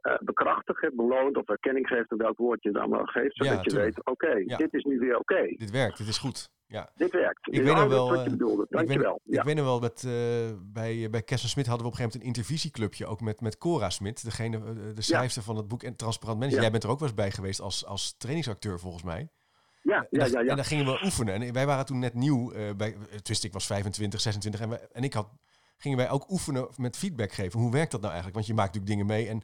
[0.02, 3.76] uh, bekrachtigt, beloont of erkenning geeft, of welk woord je dan maar geeft, zodat je
[3.76, 5.54] weet, oké, dit is nu weer oké.
[5.58, 6.50] Dit werkt, dit is goed.
[6.72, 6.90] Ja.
[6.96, 7.48] Dit werkt.
[7.48, 8.10] Ik weet nog wel.
[8.10, 8.66] Wat je eh, bedoelde.
[8.70, 9.20] Dankjewel.
[9.26, 10.12] Ik, ik weet nog wel, met, uh,
[10.62, 13.58] bij, bij Kessen Smit hadden we op een gegeven moment een intervisieclubje, ook met, met
[13.58, 14.60] Cora Smit, degene,
[14.94, 16.62] de schrijfster van het boek Transparant Mensen.
[16.62, 19.30] Jij bent er ook wel eens bij geweest als, als trainingsacteur volgens mij.
[19.82, 20.50] Ja, ja, ja, ja.
[20.50, 21.42] En dan gingen we oefenen.
[21.42, 22.54] En wij waren toen net nieuw.
[22.54, 24.62] Uh, bij, twist, ik was 25, 26.
[24.62, 25.30] En, we, en ik had,
[25.78, 27.60] gingen wij ook oefenen met feedback geven.
[27.60, 28.36] Hoe werkt dat nou eigenlijk?
[28.36, 29.28] Want je maakt natuurlijk dingen mee.
[29.28, 29.42] En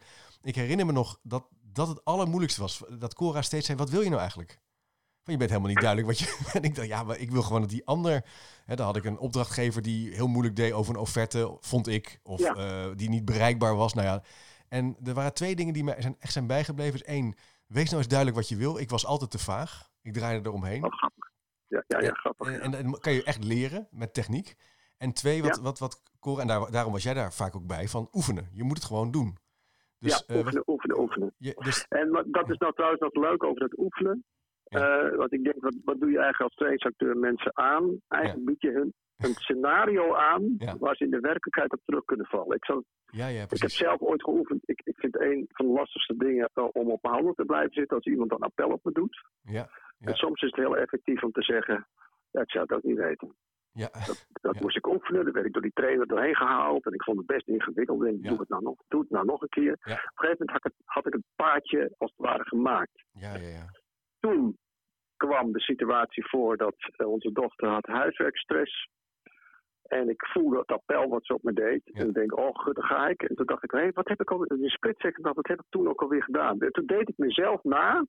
[0.48, 2.84] ik herinner me nog dat dat het allermoeilijkste was.
[2.90, 4.60] Dat Cora steeds zei, wat wil je nou eigenlijk?
[5.24, 6.40] Van, je bent helemaal niet duidelijk wat je...
[6.60, 8.26] en ik dacht, ja, maar ik wil gewoon dat die ander...
[8.66, 12.20] Hè, dan had ik een opdrachtgever die heel moeilijk deed over een offerte, vond ik.
[12.24, 12.88] Of ja.
[12.88, 13.94] uh, die niet bereikbaar was.
[13.94, 14.24] Nou ja.
[14.70, 16.94] En er waren twee dingen die mij zijn, echt zijn bijgebleven.
[16.94, 18.78] Is één, wees nou eens duidelijk wat je wil.
[18.78, 19.90] Ik was altijd te vaag.
[20.02, 20.84] Ik draaide eromheen.
[20.84, 21.32] Oh, grappig.
[21.68, 22.48] Ja, ja, ja, grappig.
[22.48, 24.56] En, en, en, kan je echt leren met techniek.
[24.98, 25.62] En twee, wat, ja.
[25.62, 28.50] wat, wat Cora, en daar, daarom was jij daar vaak ook bij, van oefenen.
[28.52, 29.38] Je moet het gewoon doen.
[30.00, 31.34] Dus, ja, oefenen, uh, oefenen, oefenen.
[31.38, 34.24] Je, dus, en dat is nou trouwens nog leuk over het oefenen.
[34.64, 35.06] Ja.
[35.06, 38.02] Uh, want ik denk, wat, wat doe je eigenlijk als trainingsacteur mensen aan?
[38.08, 40.78] Eigenlijk bied je hun een scenario aan ja.
[40.78, 42.56] waar ze in de werkelijkheid op terug kunnen vallen.
[42.56, 44.70] Ik, zal, ja, ja, ik heb zelf ooit geoefend.
[44.70, 47.74] Ik, ik vind een van de lastigste dingen uh, om op mijn handen te blijven
[47.74, 49.26] zitten als iemand een appel op me doet.
[49.42, 51.88] Ja, En soms is het heel effectief om te zeggen,
[52.32, 53.36] ja, ik zou het ook niet weten.
[53.78, 53.90] Ja.
[54.06, 57.04] Dat, dat moest ik oefenen, daar werd ik door die trainer doorheen gehaald en ik
[57.04, 58.04] vond het best ingewikkeld.
[58.04, 59.74] En doe, het nou nog, doe het nou nog een keer.
[59.74, 63.04] Op een gegeven moment had ik, het, had ik het paardje als het ware gemaakt.
[63.12, 63.66] Ja, ja, ja.
[64.20, 64.58] Toen
[65.18, 68.90] kwam de situatie voor dat uh, onze dochter had huiswerkstress.
[69.84, 71.82] En ik voelde het appel wat ze op me deed.
[71.84, 72.02] Ja.
[72.02, 73.24] En ik denk, oh, goed, daar ga ik.
[73.24, 74.44] En toen dacht ik, hé, hey, wat heb ik al...
[74.44, 76.60] In een split second, wat heb ik toen ook alweer gedaan?
[76.60, 78.06] En toen deed ik mezelf na.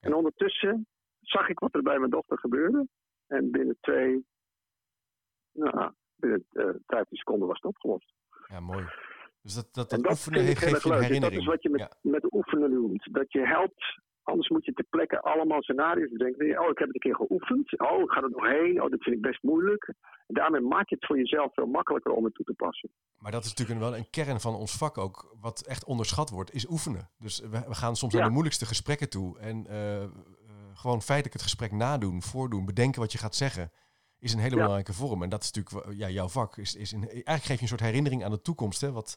[0.00, 0.86] En ondertussen
[1.20, 2.86] zag ik wat er bij mijn dochter gebeurde.
[3.26, 4.24] En binnen twee...
[5.56, 8.12] Nou, binnen uh, 15 seconden was het opgelost.
[8.46, 8.84] Ja, mooi.
[9.42, 11.32] Dus dat, dat, dat, dat oefenen heeft, geeft je een herinnering.
[11.32, 11.90] Dat is wat je met, ja.
[12.00, 13.08] met oefenen doet.
[13.12, 16.60] Dat je helpt Anders moet je ter plekke allemaal scenario's bedenken.
[16.60, 17.78] Oh, ik heb het een keer geoefend.
[17.78, 18.82] Oh, ik ga er doorheen.
[18.82, 19.94] Oh, dat vind ik best moeilijk.
[20.26, 22.90] En daarmee maak je het voor jezelf veel makkelijker om het toe te passen.
[23.18, 25.36] Maar dat is natuurlijk wel een kern van ons vak ook.
[25.40, 27.10] Wat echt onderschat wordt, is oefenen.
[27.18, 28.18] Dus we, we gaan soms ja.
[28.18, 29.38] naar de moeilijkste gesprekken toe.
[29.38, 30.08] En uh, uh,
[30.74, 33.70] gewoon feitelijk het gesprek nadoen, voordoen, bedenken wat je gaat zeggen.
[34.26, 34.62] Is een hele ja.
[34.62, 35.22] belangrijke vorm.
[35.22, 36.56] En dat is natuurlijk ja, jouw vak.
[36.56, 38.80] Is, is een, eigenlijk geef je een soort herinnering aan de toekomst.
[38.80, 39.16] Hè, wat,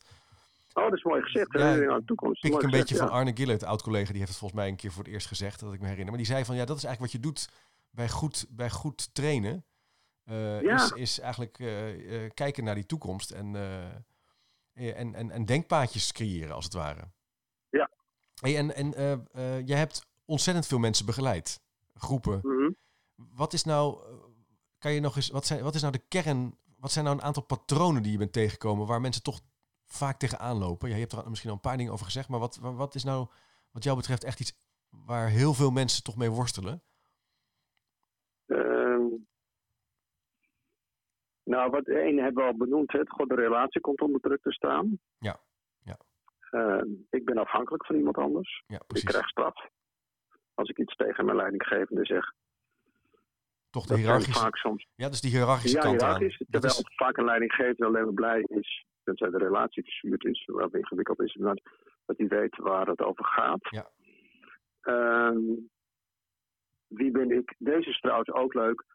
[0.74, 1.54] Oh, dat is mooi gezegd.
[1.54, 2.41] Ja, aan de toekomst.
[2.41, 3.02] Pik ik een beetje ja.
[3.02, 5.60] van Arne Gillert, oud-collega, die heeft het volgens mij een keer voor het eerst gezegd,
[5.60, 6.10] dat ik me herinner.
[6.10, 7.50] Maar die zei van, ja, dat is eigenlijk wat je doet
[7.91, 9.65] bij goed, bij goed trainen.
[10.26, 10.76] Uh, ja.
[10.76, 13.56] is, is eigenlijk uh, uh, kijken naar die toekomst en,
[14.74, 17.08] en, en, en denkpaadjes creëren, als het ware.
[17.69, 17.89] Ja.
[18.41, 19.26] Hey, en en
[19.65, 21.62] jij hebt ontzettend veel mensen begeleid,
[21.93, 22.39] groepen.
[22.43, 22.76] Mm -hmm.
[23.15, 24.00] Wat is nou,
[24.80, 27.24] kan je nog eens, wat, zijn, wat is nou de kern, wat zijn nou een
[27.24, 29.39] aantal patronen die je bent tegengekomen waar mensen toch
[29.86, 30.89] vaak tegenaan lopen?
[30.89, 33.04] Ja, je hebt er misschien al een paar dingen over gezegd, maar wat, wat is
[33.04, 33.28] nou
[33.72, 34.54] wat jou betreft echt iets
[34.89, 36.82] waar heel veel mensen toch mee worstelen?
[38.46, 39.06] Uh,
[41.44, 44.52] nou, wat één hebben we al benoemd, het god de relatie komt onder druk te
[44.52, 45.00] staan.
[45.18, 45.39] Ja.
[45.84, 45.98] ja.
[46.52, 48.63] Uh, ik ben afhankelijk van iemand anders.
[48.68, 49.70] Ja, ik krijg straf.
[50.54, 52.34] Als ik iets tegen mijn leidinggevende zeg.
[53.69, 54.41] Toch de hiërarchische...
[54.41, 54.88] Vaak soms...
[54.95, 56.19] Ja, dus die hiërarchische ja, kant aan.
[56.49, 56.84] Terwijl is...
[56.95, 61.34] vaak een leidinggevende alleen maar blij is tenzij de relatie verzuurd is, wat ingewikkeld is,
[61.34, 61.62] dat
[62.05, 63.67] hij weet waar het over gaat.
[63.69, 63.89] Ja.
[64.82, 65.69] Um,
[66.88, 67.55] wie ben ik?
[67.58, 68.86] Deze is trouwens ook leuk.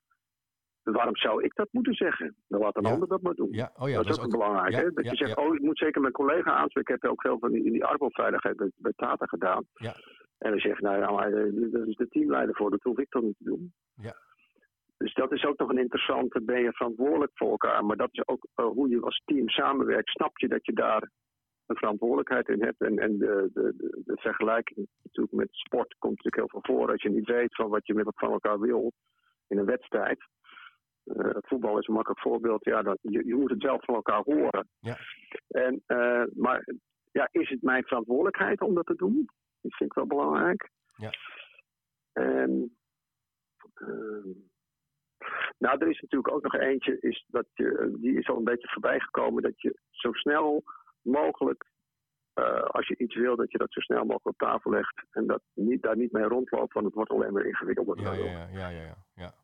[0.83, 2.37] Waarom zou ik dat moeten zeggen?
[2.49, 2.91] Dan laat een ja.
[2.91, 3.53] ander dat maar doen.
[3.53, 3.73] Ja.
[3.77, 4.75] Oh ja, dat, dat, is ook, ook belangrijk.
[4.75, 4.91] Hè?
[4.91, 6.95] Dat je zegt, oh, ik moet zeker mijn collega aanspreken.
[6.95, 9.67] Ik heb ook veel van die, in die arbeidsveiligheid bij, bij Tata gedaan.
[9.75, 9.95] Ja.
[10.39, 11.31] En dan zeg je, nou ja,
[11.71, 13.75] dat is de teamleider voor, dat hoef ik toch niet te doen.
[13.95, 14.17] Ja.
[14.97, 16.43] Dus dat is ook nog een interessante.
[16.43, 17.85] Ben je verantwoordelijk voor elkaar?
[17.85, 20.09] Maar dat is ook uh, hoe je als team samenwerkt.
[20.09, 21.11] Snap je dat je daar
[21.67, 22.81] een verantwoordelijkheid in hebt?
[22.81, 26.91] En, en de, de, de, de vergelijking natuurlijk met sport komt natuurlijk heel veel voor.
[26.91, 28.93] Als je niet weet van wat je met van elkaar wil
[29.47, 30.19] in een wedstrijd.
[31.05, 32.65] Uh, voetbal is een makkelijk voorbeeld.
[32.65, 34.69] Ja, dat, je, je moet het zelf van elkaar horen.
[34.79, 34.97] Ja.
[35.49, 36.65] En, uh, maar
[37.13, 39.29] ja, is het mijn verantwoordelijkheid om dat te doen?
[39.61, 40.71] Dat vind ik wel belangrijk.
[40.97, 41.11] Ja.
[42.13, 42.77] En,
[43.75, 44.35] uh,
[45.59, 47.47] nou, er is natuurlijk ook nog eentje, is dat
[47.95, 50.63] die is al een beetje voorbij gekomen, dat je zo snel
[51.03, 51.65] mogelijk,
[52.35, 55.27] uh, als je iets wil, dat je dat zo snel mogelijk op tafel legt en
[55.27, 58.01] dat niet, daar niet mee rondloopt, want het wordt alleen maar ingewikkelder.
[58.01, 59.35] Ja, ja, ja, ja, ja, ja.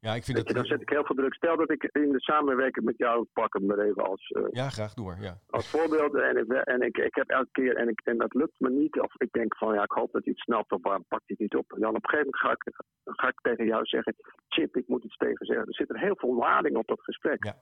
[0.00, 0.54] Ja, ik vind dat...
[0.54, 1.34] dan zet ik heel veel druk.
[1.34, 4.68] Stel dat ik in de samenwerking met jou, pak hem maar even als, eh, Ja,
[4.68, 5.20] graag, maar.
[5.20, 5.38] Ja.
[5.46, 6.14] als voorbeeld.
[6.14, 9.00] En, ik, en ik, ik heb elke keer, en, ik, en dat lukt me niet.
[9.00, 10.72] Of ik denk van, ja, ik hoop dat hij het snapt.
[10.72, 11.72] Of waarom pakt hij het niet op?
[11.72, 14.14] En dan op een gegeven moment ga ik, ga ik tegen jou zeggen,
[14.48, 15.66] Chip, ik moet iets tegen zeggen.
[15.66, 17.44] Er zit er heel veel lading op dat gesprek.
[17.44, 17.56] Ja.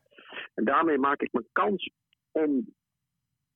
[0.54, 1.90] En daarmee maak ik mijn kans
[2.32, 2.74] om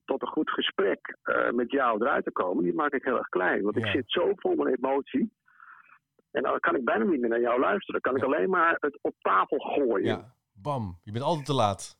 [0.04, 3.28] tot een goed gesprek eh, met jou eruit te komen, die maak ik heel erg
[3.28, 3.62] klein.
[3.62, 5.32] Want ik zit zo vol met emotie.
[6.32, 8.00] En dan kan ik bijna niet meer naar jou luisteren.
[8.00, 10.06] Dan kan ik alleen maar het op tafel gooien.
[10.06, 10.98] ja, bam.
[11.02, 11.96] Je bent altijd te laat.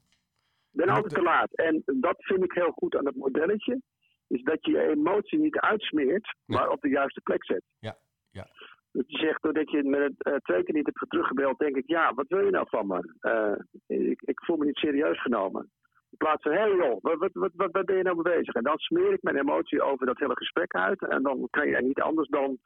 [0.73, 1.55] Ik ben altijd te laat.
[1.55, 3.81] En dat vind ik heel goed aan het modelletje.
[4.29, 6.59] Is dat je je emotie niet uitsmeert, Nee.
[6.59, 7.63] maar op de juiste plek zet.
[7.79, 7.97] Ja,
[8.31, 8.47] ja.
[8.93, 11.87] Dat je zegt, doordat je me het eh, twee keer niet hebt teruggebeld, denk ik,
[11.87, 13.15] ja, wat wil je nou van me?
[13.21, 15.71] Eh, ik, ik voel me niet serieus genomen.
[16.11, 18.55] In plaats van, hé hey joh, wat, wat, wat, ben je nou mee bezig?
[18.55, 21.09] En dan smeer ik mijn emotie over dat hele gesprek uit.
[21.09, 22.59] En dan kan je er niet anders dan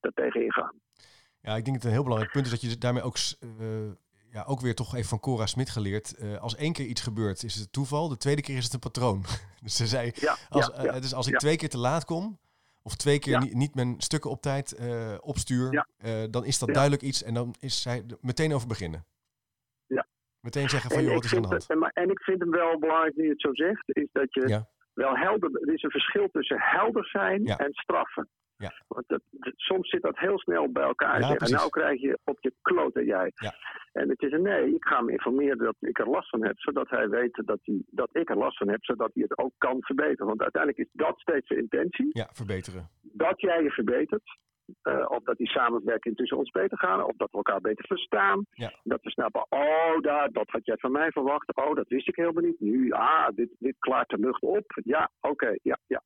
[0.00, 0.74] er tegen ingaan.
[1.40, 3.48] Ja, ik denk dat het een heel belangrijk punt is dat je daarmee ook, eh,
[4.30, 6.14] ja, ook weer toch even van Cora Smit geleerd.
[6.16, 8.08] eh, als één keer iets gebeurt, is het een toeval.
[8.08, 9.24] De tweede keer is het een patroon.
[9.62, 11.00] dus ze zei, Ja, als, ja, ja.
[11.00, 12.38] dus als ik twee keer te laat kom,
[12.82, 14.76] of twee keer niet, niet mijn stukken op tijd
[15.20, 15.84] opstuur,
[16.30, 19.04] dan is dat duidelijk iets en dan is zij er meteen over beginnen.
[19.86, 20.06] Ja.
[20.40, 21.66] Meteen zeggen van, joh, wat is aan de hand?
[21.66, 24.34] en, maar- en ik vind hem wel belangrijk nu je het zo zegt, is dat
[24.34, 25.50] je wel helder.
[25.68, 28.28] Er is een verschil tussen helder zijn en straffen.
[28.58, 28.72] Ja.
[28.88, 29.20] Want dat,
[29.56, 31.20] soms zit dat heel snel bij elkaar.
[31.20, 33.32] Ja, en nou krijg je op je kloten jij.
[33.34, 33.54] Ja.
[33.92, 36.58] En het is een nee, ik ga hem informeren dat ik er last van heb,
[36.58, 39.52] zodat hij weet dat, hij, dat ik er last van heb, zodat hij het ook
[39.58, 40.26] kan verbeteren.
[40.26, 42.88] Want uiteindelijk is dat steeds de intentie, Ja, verbeteren.
[43.02, 44.36] dat jij je verbetert.
[44.82, 48.46] eh, of dat die samenwerking tussen ons beter gaat, of dat we elkaar beter verstaan.
[48.50, 48.72] Ja.
[48.82, 51.56] Dat we snappen, oh, daar, dat had jij van mij verwacht.
[51.56, 52.60] Oh, dat wist ik helemaal niet.
[52.60, 54.80] Nu, ah, dit, dit klaart de lucht op.
[54.84, 56.02] Ja, oké, ja, ja.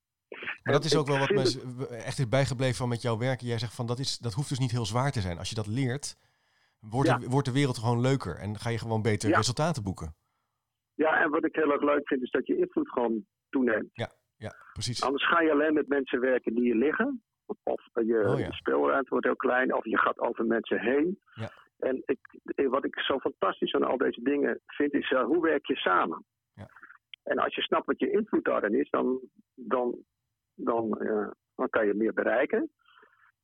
[0.62, 3.46] Maar dat is ook wel wat me echt is bijgebleven van met jouw werken.
[3.46, 5.38] Jij zegt van dat, is, dat hoeft dus niet heel zwaar te zijn.
[5.38, 6.16] Als je dat leert,
[6.80, 7.18] wordt, Ja.
[7.18, 9.36] de, wordt de wereld gewoon leuker en ga je gewoon beter Ja.
[9.36, 10.14] resultaten boeken.
[10.94, 13.90] Ja, en wat ik heel erg leuk vind, is dat je invloed gewoon toeneemt.
[13.92, 14.10] Ja,
[14.72, 15.02] precies.
[15.02, 17.22] Anders ga je alleen met mensen werken die je liggen.
[17.46, 17.56] Of
[17.94, 18.46] je, Oh ja.
[18.46, 21.20] je speelruimte wordt heel klein, of je gaat over mensen heen.
[21.34, 21.50] Ja.
[21.78, 22.18] En ik,
[22.68, 26.24] wat ik zo fantastisch aan al deze dingen vind, is eh, hoe werk je samen?
[26.54, 26.68] Ja.
[27.22, 29.20] En als je snapt wat je invloed daarin is, dan,
[29.54, 29.98] dan,
[30.64, 30.88] dan,
[31.56, 32.70] dan kan je meer bereiken.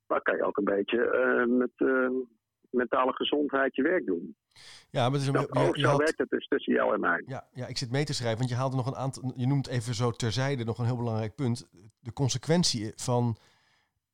[0.07, 2.09] Maar kan je ook een beetje eh, met eh,
[2.71, 4.37] mentale gezondheid je werk doen.
[4.91, 6.73] Ja, maar het is een, Dat, je- oh, je zo had- werkt het dus tussen
[6.75, 7.23] jou en mij.
[7.27, 9.33] ja, ja, ik zit mee te schrijven, want je haalde nog een aantal.
[9.37, 11.69] Je noemt even zo terzijde nog een heel belangrijk punt.
[12.01, 13.37] De consequentie van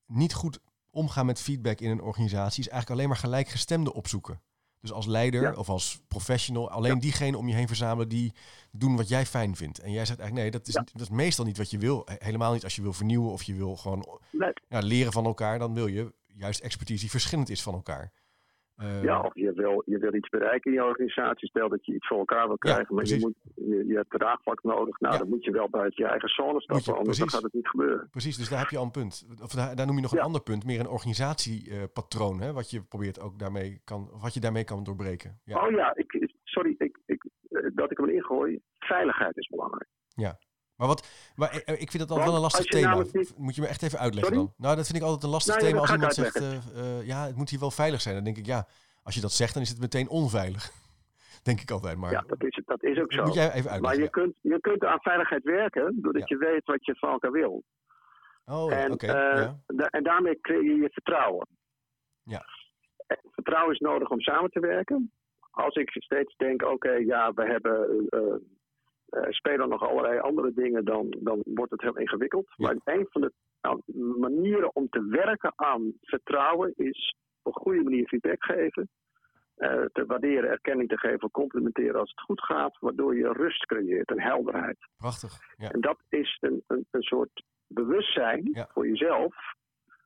[0.06, 0.58] niet goed
[0.90, 4.40] omgaan met feedback in een organisatie is eigenlijk alleen maar gelijkgestemde opzoeken.
[4.84, 5.52] Dus als leider Ja.
[5.52, 7.00] of als professional, alleen Ja.
[7.00, 8.32] diegene om je heen verzamelen die
[8.72, 9.78] doen wat jij fijn vindt.
[9.78, 10.84] En jij zegt eigenlijk nee, dat is, Ja.
[10.92, 12.02] dat is meestal niet wat je wil.
[12.04, 14.82] He- Helemaal niet als je wil vernieuwen of je wil gewoon Nee.
[14.82, 15.58] leren van elkaar.
[15.58, 18.12] Dan wil je juist expertise die verschillend is van elkaar.
[18.76, 21.48] Eh, Ja, of je wil, je wil iets bereiken in je organisatie.
[21.48, 24.62] Stel dat je iets voor elkaar wil krijgen, maar je, moet, je, je hebt draagvlak
[24.62, 25.00] nodig.
[25.00, 25.18] Nou, Ja.
[25.20, 27.68] dan moet je wel buiten je eigen zone stappen, je, anders dan gaat het niet
[27.68, 28.08] gebeuren.
[28.10, 29.26] Precies, dus daar heb je al een punt.
[29.42, 30.24] Of daar, daar noem je nog een Ja.
[30.24, 34.40] ander punt, meer een organisatiepatroon, hè, wat je probeert ook daarmee kan, of wat je
[34.40, 35.40] daarmee kan doorbreken.
[35.44, 38.60] Ja, Oh ja, ik, sorry ik, ik, eh, dat ik hem erin gooi.
[38.78, 39.88] Veiligheid is belangrijk.
[40.76, 42.94] Maar wat, maar eh, ik vind dat altijd wel een lastig thema.
[43.12, 44.48] niet- Moet je me echt even uitleggen Sorry?
[44.56, 44.64] dan?
[44.66, 47.06] Nou, dat vind ik altijd een lastig Nou ja, thema als iemand zegt, eh, eh,
[47.06, 48.14] ja, het moet hier wel veilig zijn.
[48.14, 48.66] Dan denk ik, ja,
[49.02, 50.70] als je dat zegt, dan is het meteen onveilig.
[51.48, 53.24] denk ik altijd, maar Ja, dat is, dat is ook dat zo.
[53.24, 54.02] moet jij even Maar uitleggen.
[54.02, 57.62] je kunt, je kunt aan veiligheid werken doordat je weet wat je van elkaar wil.
[58.46, 61.46] Oh, en, eh, da- en daarmee creëer je je vertrouwen.
[62.22, 62.44] Ja.
[63.06, 65.12] En vertrouwen is nodig om samen te werken.
[65.50, 68.34] Als ik steeds denk, oké, ja, we hebben, eh, eh,
[69.28, 72.46] spelen nog allerlei andere dingen, dan, dan wordt het heel ingewikkeld.
[72.56, 72.66] Ja.
[72.66, 73.80] Maar een van de nou,
[74.18, 78.88] manieren om te werken aan vertrouwen is op een goede manier feedback geven.
[79.54, 84.10] eh, te waarderen, erkenning te geven, complimenteren als het goed gaat, waardoor je rust creëert
[84.10, 84.76] en helderheid.
[84.96, 85.32] Prachtig.
[85.56, 85.70] Ja.
[85.70, 88.68] En dat is een, een, een soort bewustzijn Ja.
[88.72, 89.34] voor jezelf.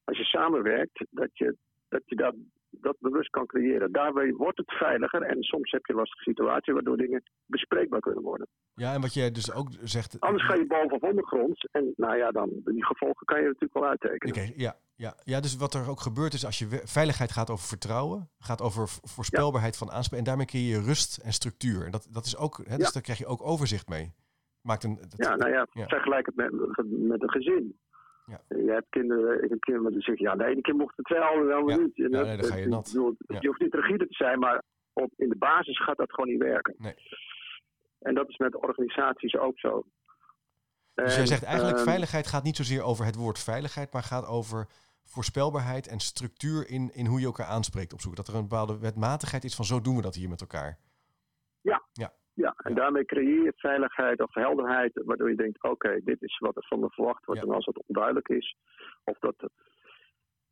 [0.04, 1.56] Als je samenwerkt, dat je
[1.88, 2.34] dat, je dat,
[2.70, 3.92] dat bewust kan creëren.
[3.92, 8.46] Daarbij wordt het veiliger en soms heb je lastige situaties waardoor dingen bespreekbaar kunnen worden.
[8.74, 10.20] ja, en wat jij dus ook zegt...
[10.20, 13.74] Anders ga je boven of ondergronds en nou ja, dan die gevolgen kan je natuurlijk
[13.74, 14.34] wel uittekenen.
[14.36, 15.14] Oké, ja, ja.
[15.24, 18.88] ja, dus wat er ook gebeurt is als je veiligheid gaat over vertrouwen, gaat over
[18.88, 21.84] voorspelbaarheid van aanspraak en daarmee creëer je rust en structuur.
[21.84, 22.92] En dat, dat is ook, hè, dus Ja.
[22.92, 24.12] daar krijg je ook overzicht mee.
[24.60, 25.86] Maakt een, dat- Ja, nou ja, Ja.
[25.86, 26.50] vergelijk het met,
[26.88, 27.78] met een gezin.
[28.28, 28.40] Ja.
[28.48, 31.68] Je hebt kinderen, ik heb kinderen die zeggen, ja, de ene keer mocht het wel,
[31.68, 31.76] Ja.
[31.76, 31.98] niet.
[31.98, 32.90] En Ja, nee, dan ga je nat.
[33.40, 34.62] Je hoeft niet rigide te zijn, maar
[34.92, 36.74] op, in de basis gaat dat gewoon niet werken.
[36.78, 36.94] Nee.
[37.98, 39.84] En dat is met organisaties ook zo.
[40.94, 44.26] dus jij zegt eigenlijk ehm, veiligheid gaat niet zozeer over het woord veiligheid, maar gaat
[44.26, 44.66] over
[45.04, 48.16] voorspelbaarheid en structuur in, in hoe je elkaar aanspreekt op zoek.
[48.16, 50.78] Dat er een bepaalde wetmatigheid is van zo doen we dat hier met elkaar.
[52.68, 56.66] En daarmee creëer je veiligheid of helderheid, waardoor je denkt, oké, dit is wat er
[56.68, 57.42] van me verwacht wordt.
[57.42, 58.56] En als het onduidelijk is,
[59.04, 59.50] of dat,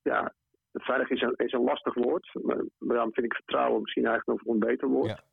[0.03, 0.35] ja,
[0.73, 4.55] veilig is een, is een lastig woord, maar daarom vind ik vertrouwen misschien eigenlijk nog
[4.55, 5.09] een beter woord.
[5.09, 5.25] Ja.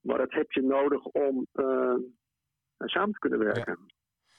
[0.00, 1.94] Maar dat heb je nodig om eh,
[2.78, 3.78] samen te kunnen werken.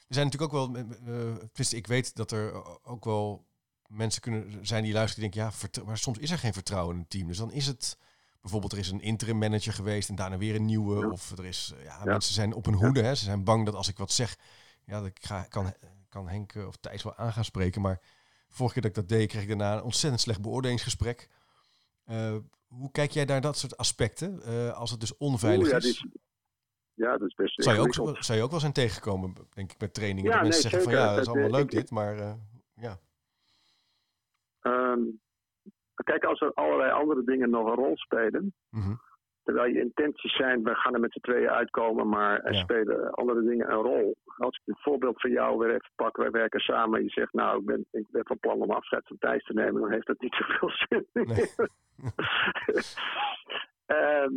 [0.07, 2.51] Er zijn natuurlijk ook wel, eh, eh, ik weet dat er
[2.83, 3.45] ook wel
[3.87, 7.01] mensen kunnen zijn die luisteren die denken, ja, maar soms is er geen vertrouwen in
[7.01, 7.27] een team.
[7.27, 7.97] Dus dan is het
[8.41, 10.99] bijvoorbeeld, er is een interim manager geweest en daarna weer een nieuwe.
[10.99, 11.09] Ja.
[11.09, 12.03] Of er is, eh, ja, Ja.
[12.03, 13.01] mensen zijn op hun hoede.
[13.01, 13.15] Hè.
[13.15, 14.37] Ze zijn bang dat als ik wat zeg,
[14.85, 15.73] ja, dat ik ga, kan,
[16.09, 17.81] kan Henk eh, of Thijs wel aan gaan spreken.
[17.81, 17.99] Maar
[18.49, 21.29] vorige keer dat ik dat deed, kreeg ik daarna een ontzettend slecht beoordelingsgesprek.
[22.03, 22.35] Eh,
[22.67, 24.43] hoe kijk jij naar dat soort aspecten?
[24.75, 26.05] Als het dus onveilig ja, is,
[26.93, 29.79] ja, dat is best zou je, ook, zou je ook wel zijn tegengekomen, denk ik,
[29.79, 30.29] met trainingen.
[30.29, 32.37] Ja, dat mensen zeggen van ja, dat is allemaal leuk ik- dit, maar
[32.75, 32.99] ja.
[34.61, 34.99] Ehm,
[36.03, 38.93] kijk, als er allerlei andere dingen nog een rol spelen, Mhm.
[39.43, 42.59] terwijl je intenties zijn, we gaan er met z'n tweeën uitkomen, maar er Ja.
[42.59, 44.15] spelen andere dingen een rol.
[44.37, 47.33] Als ik het voorbeeld van jou weer even pak, wij werken samen en je zegt,
[47.33, 50.07] nou, ik ben, ik ben van plan om afscheid van Thijs te nemen, dan heeft
[50.07, 51.05] dat niet zoveel zin.
[51.13, 51.45] Nee.
[53.85, 54.33] Ehm,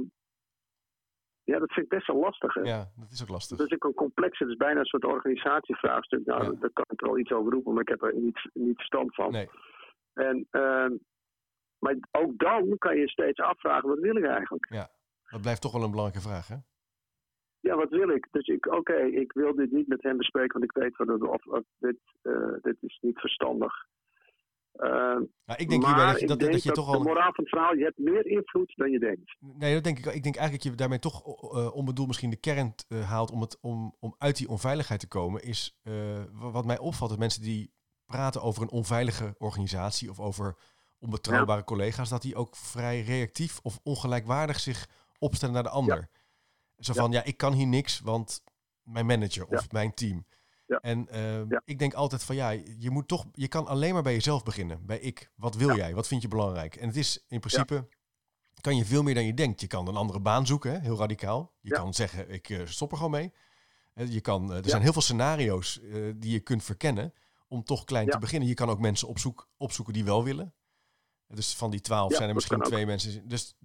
[1.44, 2.54] ja, dat vind ik best wel lastig.
[2.54, 2.60] Hè?
[2.60, 3.58] ja, dat is ook lastig.
[3.58, 6.26] Dat is ook een complexe, het is bijna een soort organisatievraagstuk.
[6.26, 6.50] Nou, Ja.
[6.60, 9.32] daar kan ik wel iets over roepen, maar ik heb er niet, niet verstand van.
[9.32, 9.48] Nee,
[10.14, 10.92] En, ehm,
[11.84, 14.66] maar ook dan kan je steeds afvragen, wat wil ik eigenlijk?
[15.30, 16.56] dat blijft toch wel een belangrijke vraag, hè?
[17.60, 18.28] Ja, wat wil ik?
[18.30, 21.22] Dus ik, oké, ik wil dit niet met hem bespreken, want ik weet wat het,
[21.22, 23.72] of, of dit, eh, dit is niet verstandig.
[24.72, 26.98] Nou, ik denk maar hierbij dat je, dat, je toch al...
[26.98, 29.36] de moraal van het verhaal, je hebt meer invloed dan je denkt.
[29.38, 30.04] Nee, dat denk ik.
[30.04, 31.22] Ik denk eigenlijk dat je daarmee toch
[31.54, 35.42] eh onbedoeld misschien de kern haalt om, het, om, om uit die onveiligheid te komen.
[35.42, 35.80] Is
[36.32, 37.72] wa- wat mij opvalt, dat mensen die
[38.06, 40.56] praten over een onveilige organisatie of over
[41.04, 44.88] onbetrouwbare collega's, dat die ook vrij reactief of ongelijkwaardig zich
[45.18, 46.08] opstellen naar de ander.
[46.78, 47.00] Zo Ja.
[47.00, 48.42] van, ja, ik kan hier niks, want
[48.82, 50.26] mijn manager of mijn team.
[50.66, 50.78] Ja.
[50.78, 51.62] En eh, Ja.
[51.64, 54.86] ik denk altijd van ja, je moet toch, je kan alleen maar bij jezelf beginnen.
[54.86, 55.30] Bij ik.
[55.36, 55.94] Wat wil jij?
[55.94, 56.76] Wat vind je belangrijk?
[56.76, 57.88] En het is in principe
[58.60, 59.60] kan je veel meer dan je denkt.
[59.60, 60.78] Je kan een andere baan zoeken, hè?
[60.78, 61.52] heel radicaal.
[61.60, 63.32] Je kan zeggen, ik eh, stop er gewoon mee.
[63.94, 65.80] Eh, Je kan, eh, er zijn heel veel scenario's
[66.16, 67.12] die je kunt verkennen
[67.48, 68.48] om toch klein te beginnen.
[68.48, 70.54] Je kan ook mensen opzoek, opzoeken die wel willen.
[71.34, 73.28] Dus van die twaalf Ja, zijn er misschien twee mensen.
[73.28, 73.56] Dus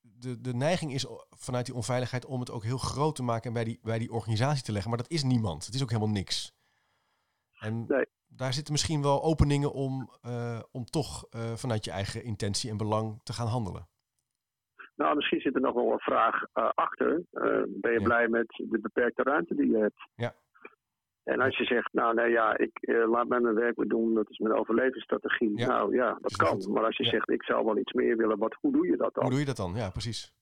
[0.00, 3.52] de, de, neiging is vanuit die onveiligheid om het ook heel groot te maken en
[3.52, 4.90] bij die, bij die organisatie te leggen.
[4.90, 5.66] Maar dat is niemand.
[5.66, 6.56] Het is ook helemaal niks.
[7.58, 8.06] En Nee.
[8.26, 12.76] daar zitten misschien wel openingen om, eh, om toch eh, vanuit je eigen intentie en
[12.76, 13.88] belang te gaan handelen.
[14.96, 17.22] Nou, misschien zit er nog wel een vraag eh, achter.
[17.66, 18.02] Ben je Ja.
[18.02, 20.08] blij met de beperkte ruimte die je hebt?
[20.14, 20.34] Ja.
[21.28, 24.14] En als je zegt, nou nee, ja, ik eh, laat mij mijn werk weer doen,
[24.14, 25.58] dat is mijn overlevingsstrategie.
[25.58, 25.66] Ja.
[25.66, 26.72] Nou ja, dat kan.
[26.72, 27.10] Maar als je Ja.
[27.10, 29.22] zegt, ik zou wel iets meer willen, wat, hoe doe je dat dan?
[29.22, 29.72] Hoe doe je dat dan?
[29.74, 30.32] Ja, precies.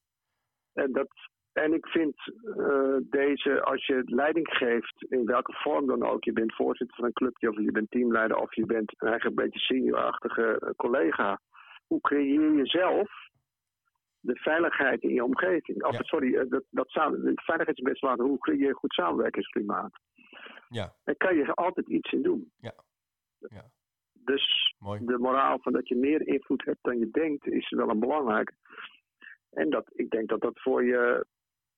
[0.72, 1.08] En, dat,
[1.52, 2.14] en ik vind
[2.58, 7.04] eh, deze, als je leiding geeft, in welke vorm dan ook, je bent voorzitter van
[7.04, 11.40] een clubje of je bent teamleider of je bent eigenlijk een beetje seniorachtige eh, collega,
[11.86, 13.10] hoe creëer je zelf
[14.20, 15.84] de veiligheid in je omgeving?
[15.84, 16.02] Of, Ja.
[16.02, 19.92] Sorry, dat, dat samen, de veiligheid is best wel, hoe creëer je een goed samenwerkingsklimaat?
[20.68, 22.52] Ja, Daar kan je altijd iets in doen.
[22.56, 22.74] Ja.
[23.38, 23.70] Ja.
[24.12, 25.04] Dus mooi.
[25.04, 28.52] de moraal van dat je meer invloed hebt dan je denkt, is wel een belangrijk.
[29.50, 31.26] En dat, ik denk dat dat voor je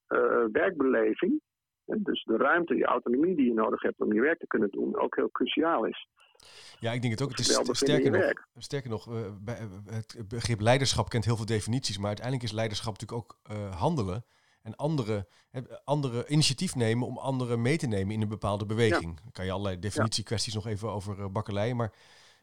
[0.06, 1.40] eh, werkbeleving,
[1.84, 4.98] dus de ruimte, je autonomie die je nodig hebt om je werk te kunnen doen,
[4.98, 6.08] ook heel cruciaal is.
[6.78, 7.30] Ja, ik denk het ook.
[7.30, 11.46] Het is sterker nog, sterker nog eh, bij, eh, het begrip leiderschap kent heel veel
[11.46, 13.38] definities, maar uiteindelijk is leiderschap natuurlijk ook
[13.74, 14.24] handelen
[14.62, 19.20] en andere, eh, andere initiatief nemen om anderen mee te nemen in een bepaalde beweging.
[19.20, 21.92] Dan kan je allerlei definitiekwesties nog even over uh, bakkeleien, maar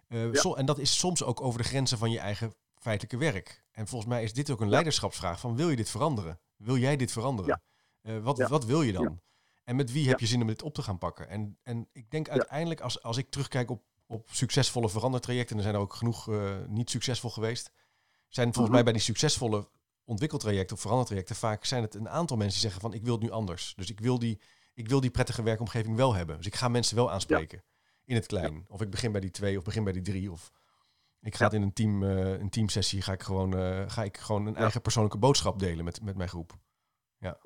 [0.07, 3.63] uh, so, en dat is soms ook over de grenzen van je eigen feitelijke werk.
[3.71, 6.39] En volgens mij is dit ook een leiderschapsvraag van wil je dit veranderen?
[6.57, 7.61] Wil jij dit veranderen?
[8.01, 9.21] Uh, wat, wat wil je dan?
[9.63, 11.29] En met wie heb je zin om dit op te gaan pakken?
[11.29, 15.63] En, en ik denk uiteindelijk, als, als ik terugkijk op, op succesvolle verandertrajecten, en er
[15.63, 17.71] zijn er ook genoeg uh, niet succesvol geweest,
[18.27, 18.73] zijn volgens -hmm.
[18.73, 19.67] mij bij die succesvolle
[20.05, 23.23] ontwikkeltrajecten of verandertrajecten vaak zijn het een aantal mensen die zeggen van ik wil het
[23.23, 23.73] nu anders.
[23.75, 24.39] Dus ik wil die,
[24.73, 26.37] ik wil die prettige werkomgeving wel hebben.
[26.37, 27.73] Dus ik ga mensen wel aanspreken ja.
[28.05, 28.53] in het klein.
[28.53, 28.61] Ja.
[28.67, 30.31] Of ik begin bij die twee of begin bij die drie.
[30.31, 30.51] Of
[31.21, 31.45] ik ga ja.
[31.45, 34.55] het in een, team, uh, een teamsessie ga ik gewoon, uh, ga ik gewoon een
[34.55, 36.57] eigen persoonlijke boodschap delen met, met mijn groep.
[37.17, 37.39] Ja.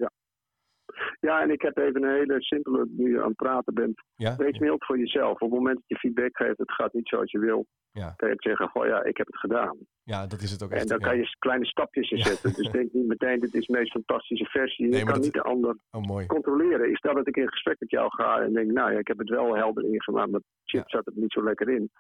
[1.20, 1.42] Ja.
[1.42, 4.02] En ik heb even een hele simpele, nu je aan het praten bent.
[4.16, 4.36] Ja?
[4.36, 5.32] Wees mild voor jezelf.
[5.32, 7.66] Op het moment dat je feedback geeft, het gaat niet zoals je wil.
[7.92, 8.14] Ja.
[8.16, 9.78] Kan je zeggen, goh ja, ik heb het gedaan.
[10.04, 10.82] Ja, dat is het ook echt.
[10.82, 11.08] En dan ja.
[11.08, 12.54] kan je kleine stapjes in zetten.
[12.54, 14.86] Dus denk niet meteen, dit is de meest fantastische versie.
[14.86, 15.24] Je Nee, kan dat...
[15.24, 16.90] niet de ander oh, controleren.
[16.90, 19.18] Ik stel dat ik in gesprek met jou ga en denk, nou ja, ik heb
[19.18, 21.92] het wel helder ingemaakt, maar chip zat het niet zo lekker in.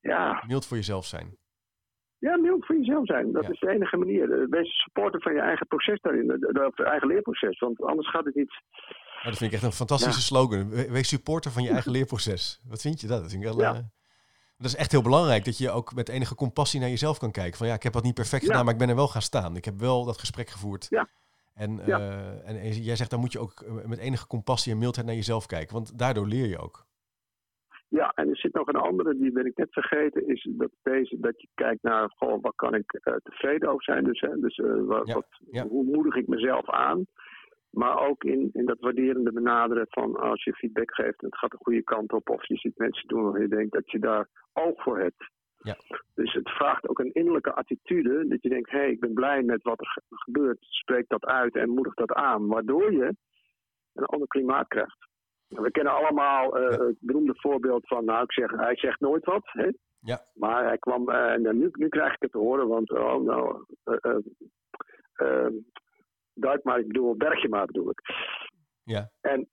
[0.00, 0.44] Ja.
[0.46, 1.36] Mild voor jezelf zijn.
[2.24, 3.32] Ja, mild voor jezelf zijn.
[3.32, 3.50] Dat Ja.
[3.50, 4.32] is de enige manier.
[4.42, 6.26] Eh, Wees supporter van je eigen proces daarin.
[6.26, 7.58] de- de- Of je eigen leerproces.
[7.58, 8.52] Want anders gaat het niet.
[9.14, 10.24] Nou, dat vind ik echt een fantastische Ja.
[10.26, 10.68] slogan.
[10.70, 12.60] We- Wees supporter van je eigen leerproces.
[12.68, 13.20] Wat vind je dat?
[13.20, 13.74] Dat, vind ik wel, Ja.
[13.74, 13.80] eh,
[14.58, 15.44] dat is echt heel belangrijk.
[15.44, 17.56] Dat je ook met enige compassie naar jezelf kan kijken.
[17.58, 19.56] Van ja, ik heb dat niet perfect gedaan, maar ik ben er wel gaan staan.
[19.56, 20.86] Ik heb wel dat gesprek gevoerd.
[20.90, 21.08] Ja.
[21.54, 24.78] En, eh, en, en jij zegt, dan moet je ook eh, met enige compassie en
[24.78, 25.74] mildheid naar jezelf kijken.
[25.74, 26.86] Want daardoor leer je ook.
[27.88, 28.12] Ja,
[28.44, 31.82] zit nog een andere, die ben ik net vergeten, is dat, deze, dat je kijkt
[31.82, 34.04] naar, goh, waar kan ik eh, tevreden over zijn?
[34.04, 35.66] Dus, hè, dus eh, wat, Ja, wat, ja.
[35.66, 37.06] hoe moedig ik mezelf aan?
[37.70, 41.50] Maar ook in, in dat waarderende benaderen van als je feedback geeft en het gaat
[41.50, 44.28] de goede kant op, of je ziet mensen doen waar je denkt dat je daar
[44.52, 45.30] oog voor hebt.
[45.56, 45.76] Ja.
[46.14, 49.42] Dus het vraagt ook een innerlijke attitude, dat je denkt, hé, hey, ik ben blij
[49.42, 53.16] met wat er ge- gebeurt, spreek dat uit en moedig dat aan, waardoor je
[53.92, 55.08] een ander klimaat krijgt.
[55.62, 56.84] We kennen allemaal Ja.
[56.84, 59.42] het beroemde voorbeeld van, nou, ik zeg, hij zegt nooit wat.
[59.44, 59.68] Hè?
[60.00, 60.24] Ja.
[60.34, 63.64] Maar hij kwam, eh, en nu, nu krijg ik het te horen, want, oh, nou,
[65.14, 65.46] eh
[66.34, 68.00] duik maar, ik bedoel, bergje maar bedoel ik.
[68.82, 69.10] Ja.
[69.20, 69.48] En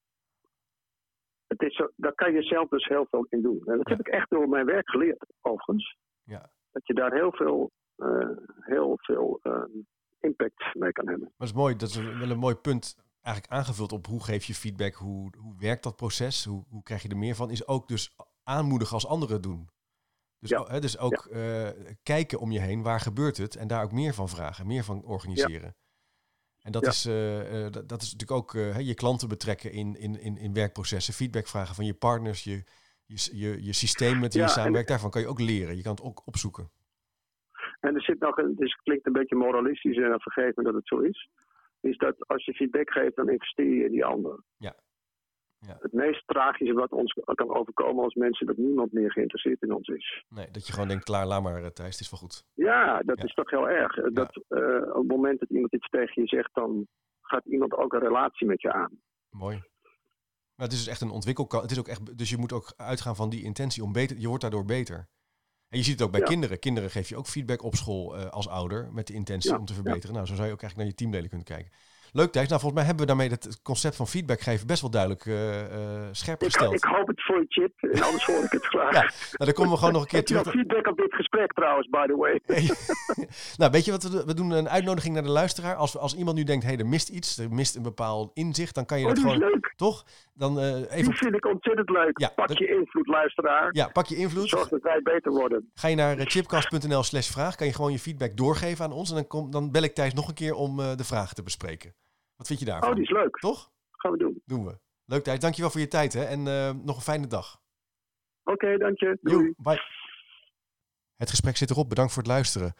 [1.47, 3.61] het is zo, daar kan je zelf dus heel veel in doen.
[3.65, 3.95] En dat Ja.
[3.95, 5.97] heb ik echt door mijn werk geleerd, overigens.
[6.23, 6.49] Ja.
[6.71, 7.71] Dat je daar heel veel,
[8.59, 9.39] heel veel
[10.19, 11.31] impact mee kan hebben.
[11.37, 11.75] Dat is mooi.
[11.75, 12.95] Dat is wel een mooi punt.
[13.21, 17.01] Eigenlijk aangevuld op hoe geef je feedback, hoe, hoe werkt dat proces, hoe, hoe krijg
[17.01, 19.69] je er meer van, is ook dus aanmoedigen als anderen het doen.
[20.39, 20.57] Dus, Ja.
[20.59, 21.69] o- hè, dus ook eh,
[22.03, 25.03] kijken om je heen, waar gebeurt het, en daar ook meer van vragen, meer van
[25.03, 25.75] organiseren.
[26.61, 28.51] En dat, is, eh, eh, dat, dat is natuurlijk ook
[28.81, 32.63] je klanten betrekken in, in, in, in werkprocessen, feedback vragen van je partners, je,
[33.05, 35.75] je, je, je systeem met wie je en- samenwerkt, daarvan kan je ook leren.
[35.75, 36.71] Je kan het ook opzoeken.
[37.79, 40.73] En er zit nog dus het klinkt een beetje moralistisch en dan vergeef me dat
[40.73, 41.29] het zo is.
[41.81, 44.43] Is dat als je feedback geeft, dan investeer je in die ander.
[44.57, 44.75] Ja.
[45.67, 45.77] Ja.
[45.81, 49.87] Het meest tragische wat ons kan overkomen als mensen dat niemand meer geïnteresseerd in ons
[49.87, 50.23] is.
[50.29, 52.45] Nee, dat je gewoon denkt, klaar, laat maar eh, Thijs, het is wel goed.
[52.53, 53.23] Ja, dat Ja.
[53.23, 53.95] is toch heel erg.
[54.13, 56.87] Dat eh, op het moment dat iemand iets tegen je zegt, dan
[57.21, 59.01] gaat iemand ook een relatie met je aan.
[59.29, 59.55] Mooi.
[60.55, 61.61] Maar het is dus echt een ontwikkelkant.
[61.61, 64.17] Het is ook echt, dus je moet ook uitgaan van die intentie om beter.
[64.17, 65.07] Je wordt daardoor beter.
[65.71, 66.25] En je ziet het ook bij Ja.
[66.25, 66.59] kinderen.
[66.59, 69.65] Kinderen geef je ook feedback op school eh, als ouder met de intentie Ja, om
[69.65, 70.15] te verbeteren.
[70.15, 71.71] Nou, zo zou je ook eigenlijk naar je teamleden kunnen kijken.
[72.13, 72.47] Leuk Thijs.
[72.47, 75.59] Nou, volgens mij hebben we daarmee het concept van feedback geven best wel duidelijk eh,
[75.59, 76.73] eh, scherp Ik, gesteld.
[76.73, 77.73] ik hoop het voor je, Chip.
[77.91, 78.93] En anders hoor ik het graag.
[78.93, 80.49] Ja, nou, dan komen we gewoon nog een keer terug.
[80.49, 82.41] feedback op dit gesprek trouwens, by the way?
[83.59, 84.25] nou, weet je wat we doen?
[84.25, 85.75] We doen een uitnodiging naar de luisteraar.
[85.75, 88.85] Als, als iemand nu denkt, hé, er mist iets, er mist een bepaald inzicht, dan
[88.85, 89.73] kan je Oh, dat gewoon, leuk.
[89.75, 90.05] toch?
[90.33, 92.19] Dan eh, even, Die vind ik ontzettend leuk.
[92.19, 93.69] Ja, Pak dat- je invloed, luisteraar.
[93.71, 94.49] ja, pak je invloed.
[94.49, 95.69] Zorg dat wij beter worden.
[95.73, 99.09] Ga je naar chipcast.nl slash vraag, kan je gewoon je feedback doorgeven aan ons.
[99.09, 101.93] En dan, kom, dan bel ik Thijs nog een keer om de vragen te bespreken.
[102.41, 102.89] Wat vind je daarvan?
[102.89, 103.37] Oh, die is leuk.
[103.37, 103.71] Toch?
[103.91, 104.41] Gaan we doen.
[104.45, 104.79] Doen we.
[105.05, 106.23] Leuk Thijs, dankjewel voor je tijd hè?
[106.23, 107.61] en eh, nog een fijne dag.
[108.43, 109.17] Oké, dank je.
[109.21, 109.53] Doei.
[109.57, 109.81] Bye.
[111.15, 112.73] Het gesprek zit erop, bedankt voor het luisteren.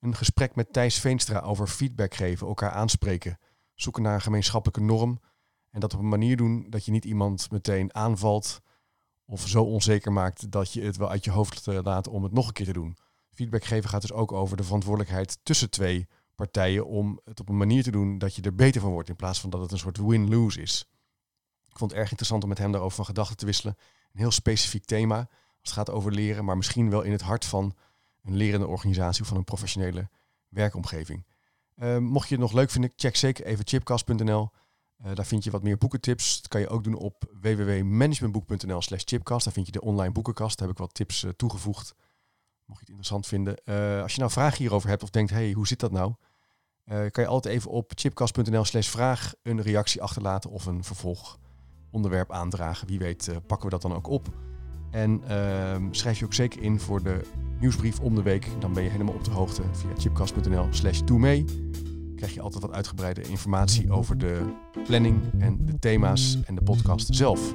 [0.00, 3.38] Een gesprek met Thijs Veenstra over feedback geven, elkaar aanspreken,
[3.74, 5.20] zoeken naar een gemeenschappelijke norm.
[5.70, 8.60] En dat op een manier doen dat je niet iemand meteen aanvalt
[9.26, 12.32] of zo onzeker maakt dat je het wel uit je hoofd eh, laat om het
[12.32, 12.96] nog een keer te doen.
[13.30, 16.08] Feedback geven gaat dus ook over de verantwoordelijkheid tussen twee
[16.38, 19.16] partijen om het op een manier te doen dat je er beter van wordt in
[19.16, 20.88] plaats van dat het een soort win-lose is.
[21.68, 23.76] Ik vond het erg interessant om met hem daarover van gedachten te wisselen.
[24.12, 25.16] Een heel specifiek thema
[25.60, 27.74] als het gaat over leren, maar misschien wel in het hart van
[28.22, 30.08] een lerende organisatie of van een professionele
[30.48, 31.26] werkomgeving.
[31.74, 34.50] Eh, mocht je het nog leuk vinden, check zeker even chipcast.nl.
[34.98, 36.36] Eh, daar vind je wat meer boekentips.
[36.36, 39.44] Dat kan je ook doen op www.managementboek.nl slash chipcast.
[39.44, 40.58] Daar vind je de online boekenkast.
[40.58, 41.94] Daar heb ik wat tips eh, toegevoegd.
[42.64, 43.56] Mocht je het interessant vinden.
[43.64, 46.14] Eh, als je nou vragen hierover hebt of denkt, hey, hoe zit dat nou?
[46.88, 52.32] Eh, kan je altijd even op chipcast.nl slash vraag een reactie achterlaten of een vervolgonderwerp
[52.32, 52.86] aandragen.
[52.86, 54.26] Wie weet eh, pakken we dat dan ook op.
[54.90, 57.20] En ehm, schrijf je ook zeker in voor de
[57.60, 58.48] nieuwsbrief om de week.
[58.58, 61.44] Dan ben je helemaal op de hoogte via chipcast.nl slash doe mee.
[62.16, 67.14] Krijg je altijd wat uitgebreide informatie over de planning en de thema's en de podcast
[67.14, 67.54] zelf.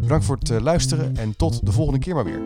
[0.00, 2.42] Bedankt voor het eh, luisteren en tot de volgende keer maar weer.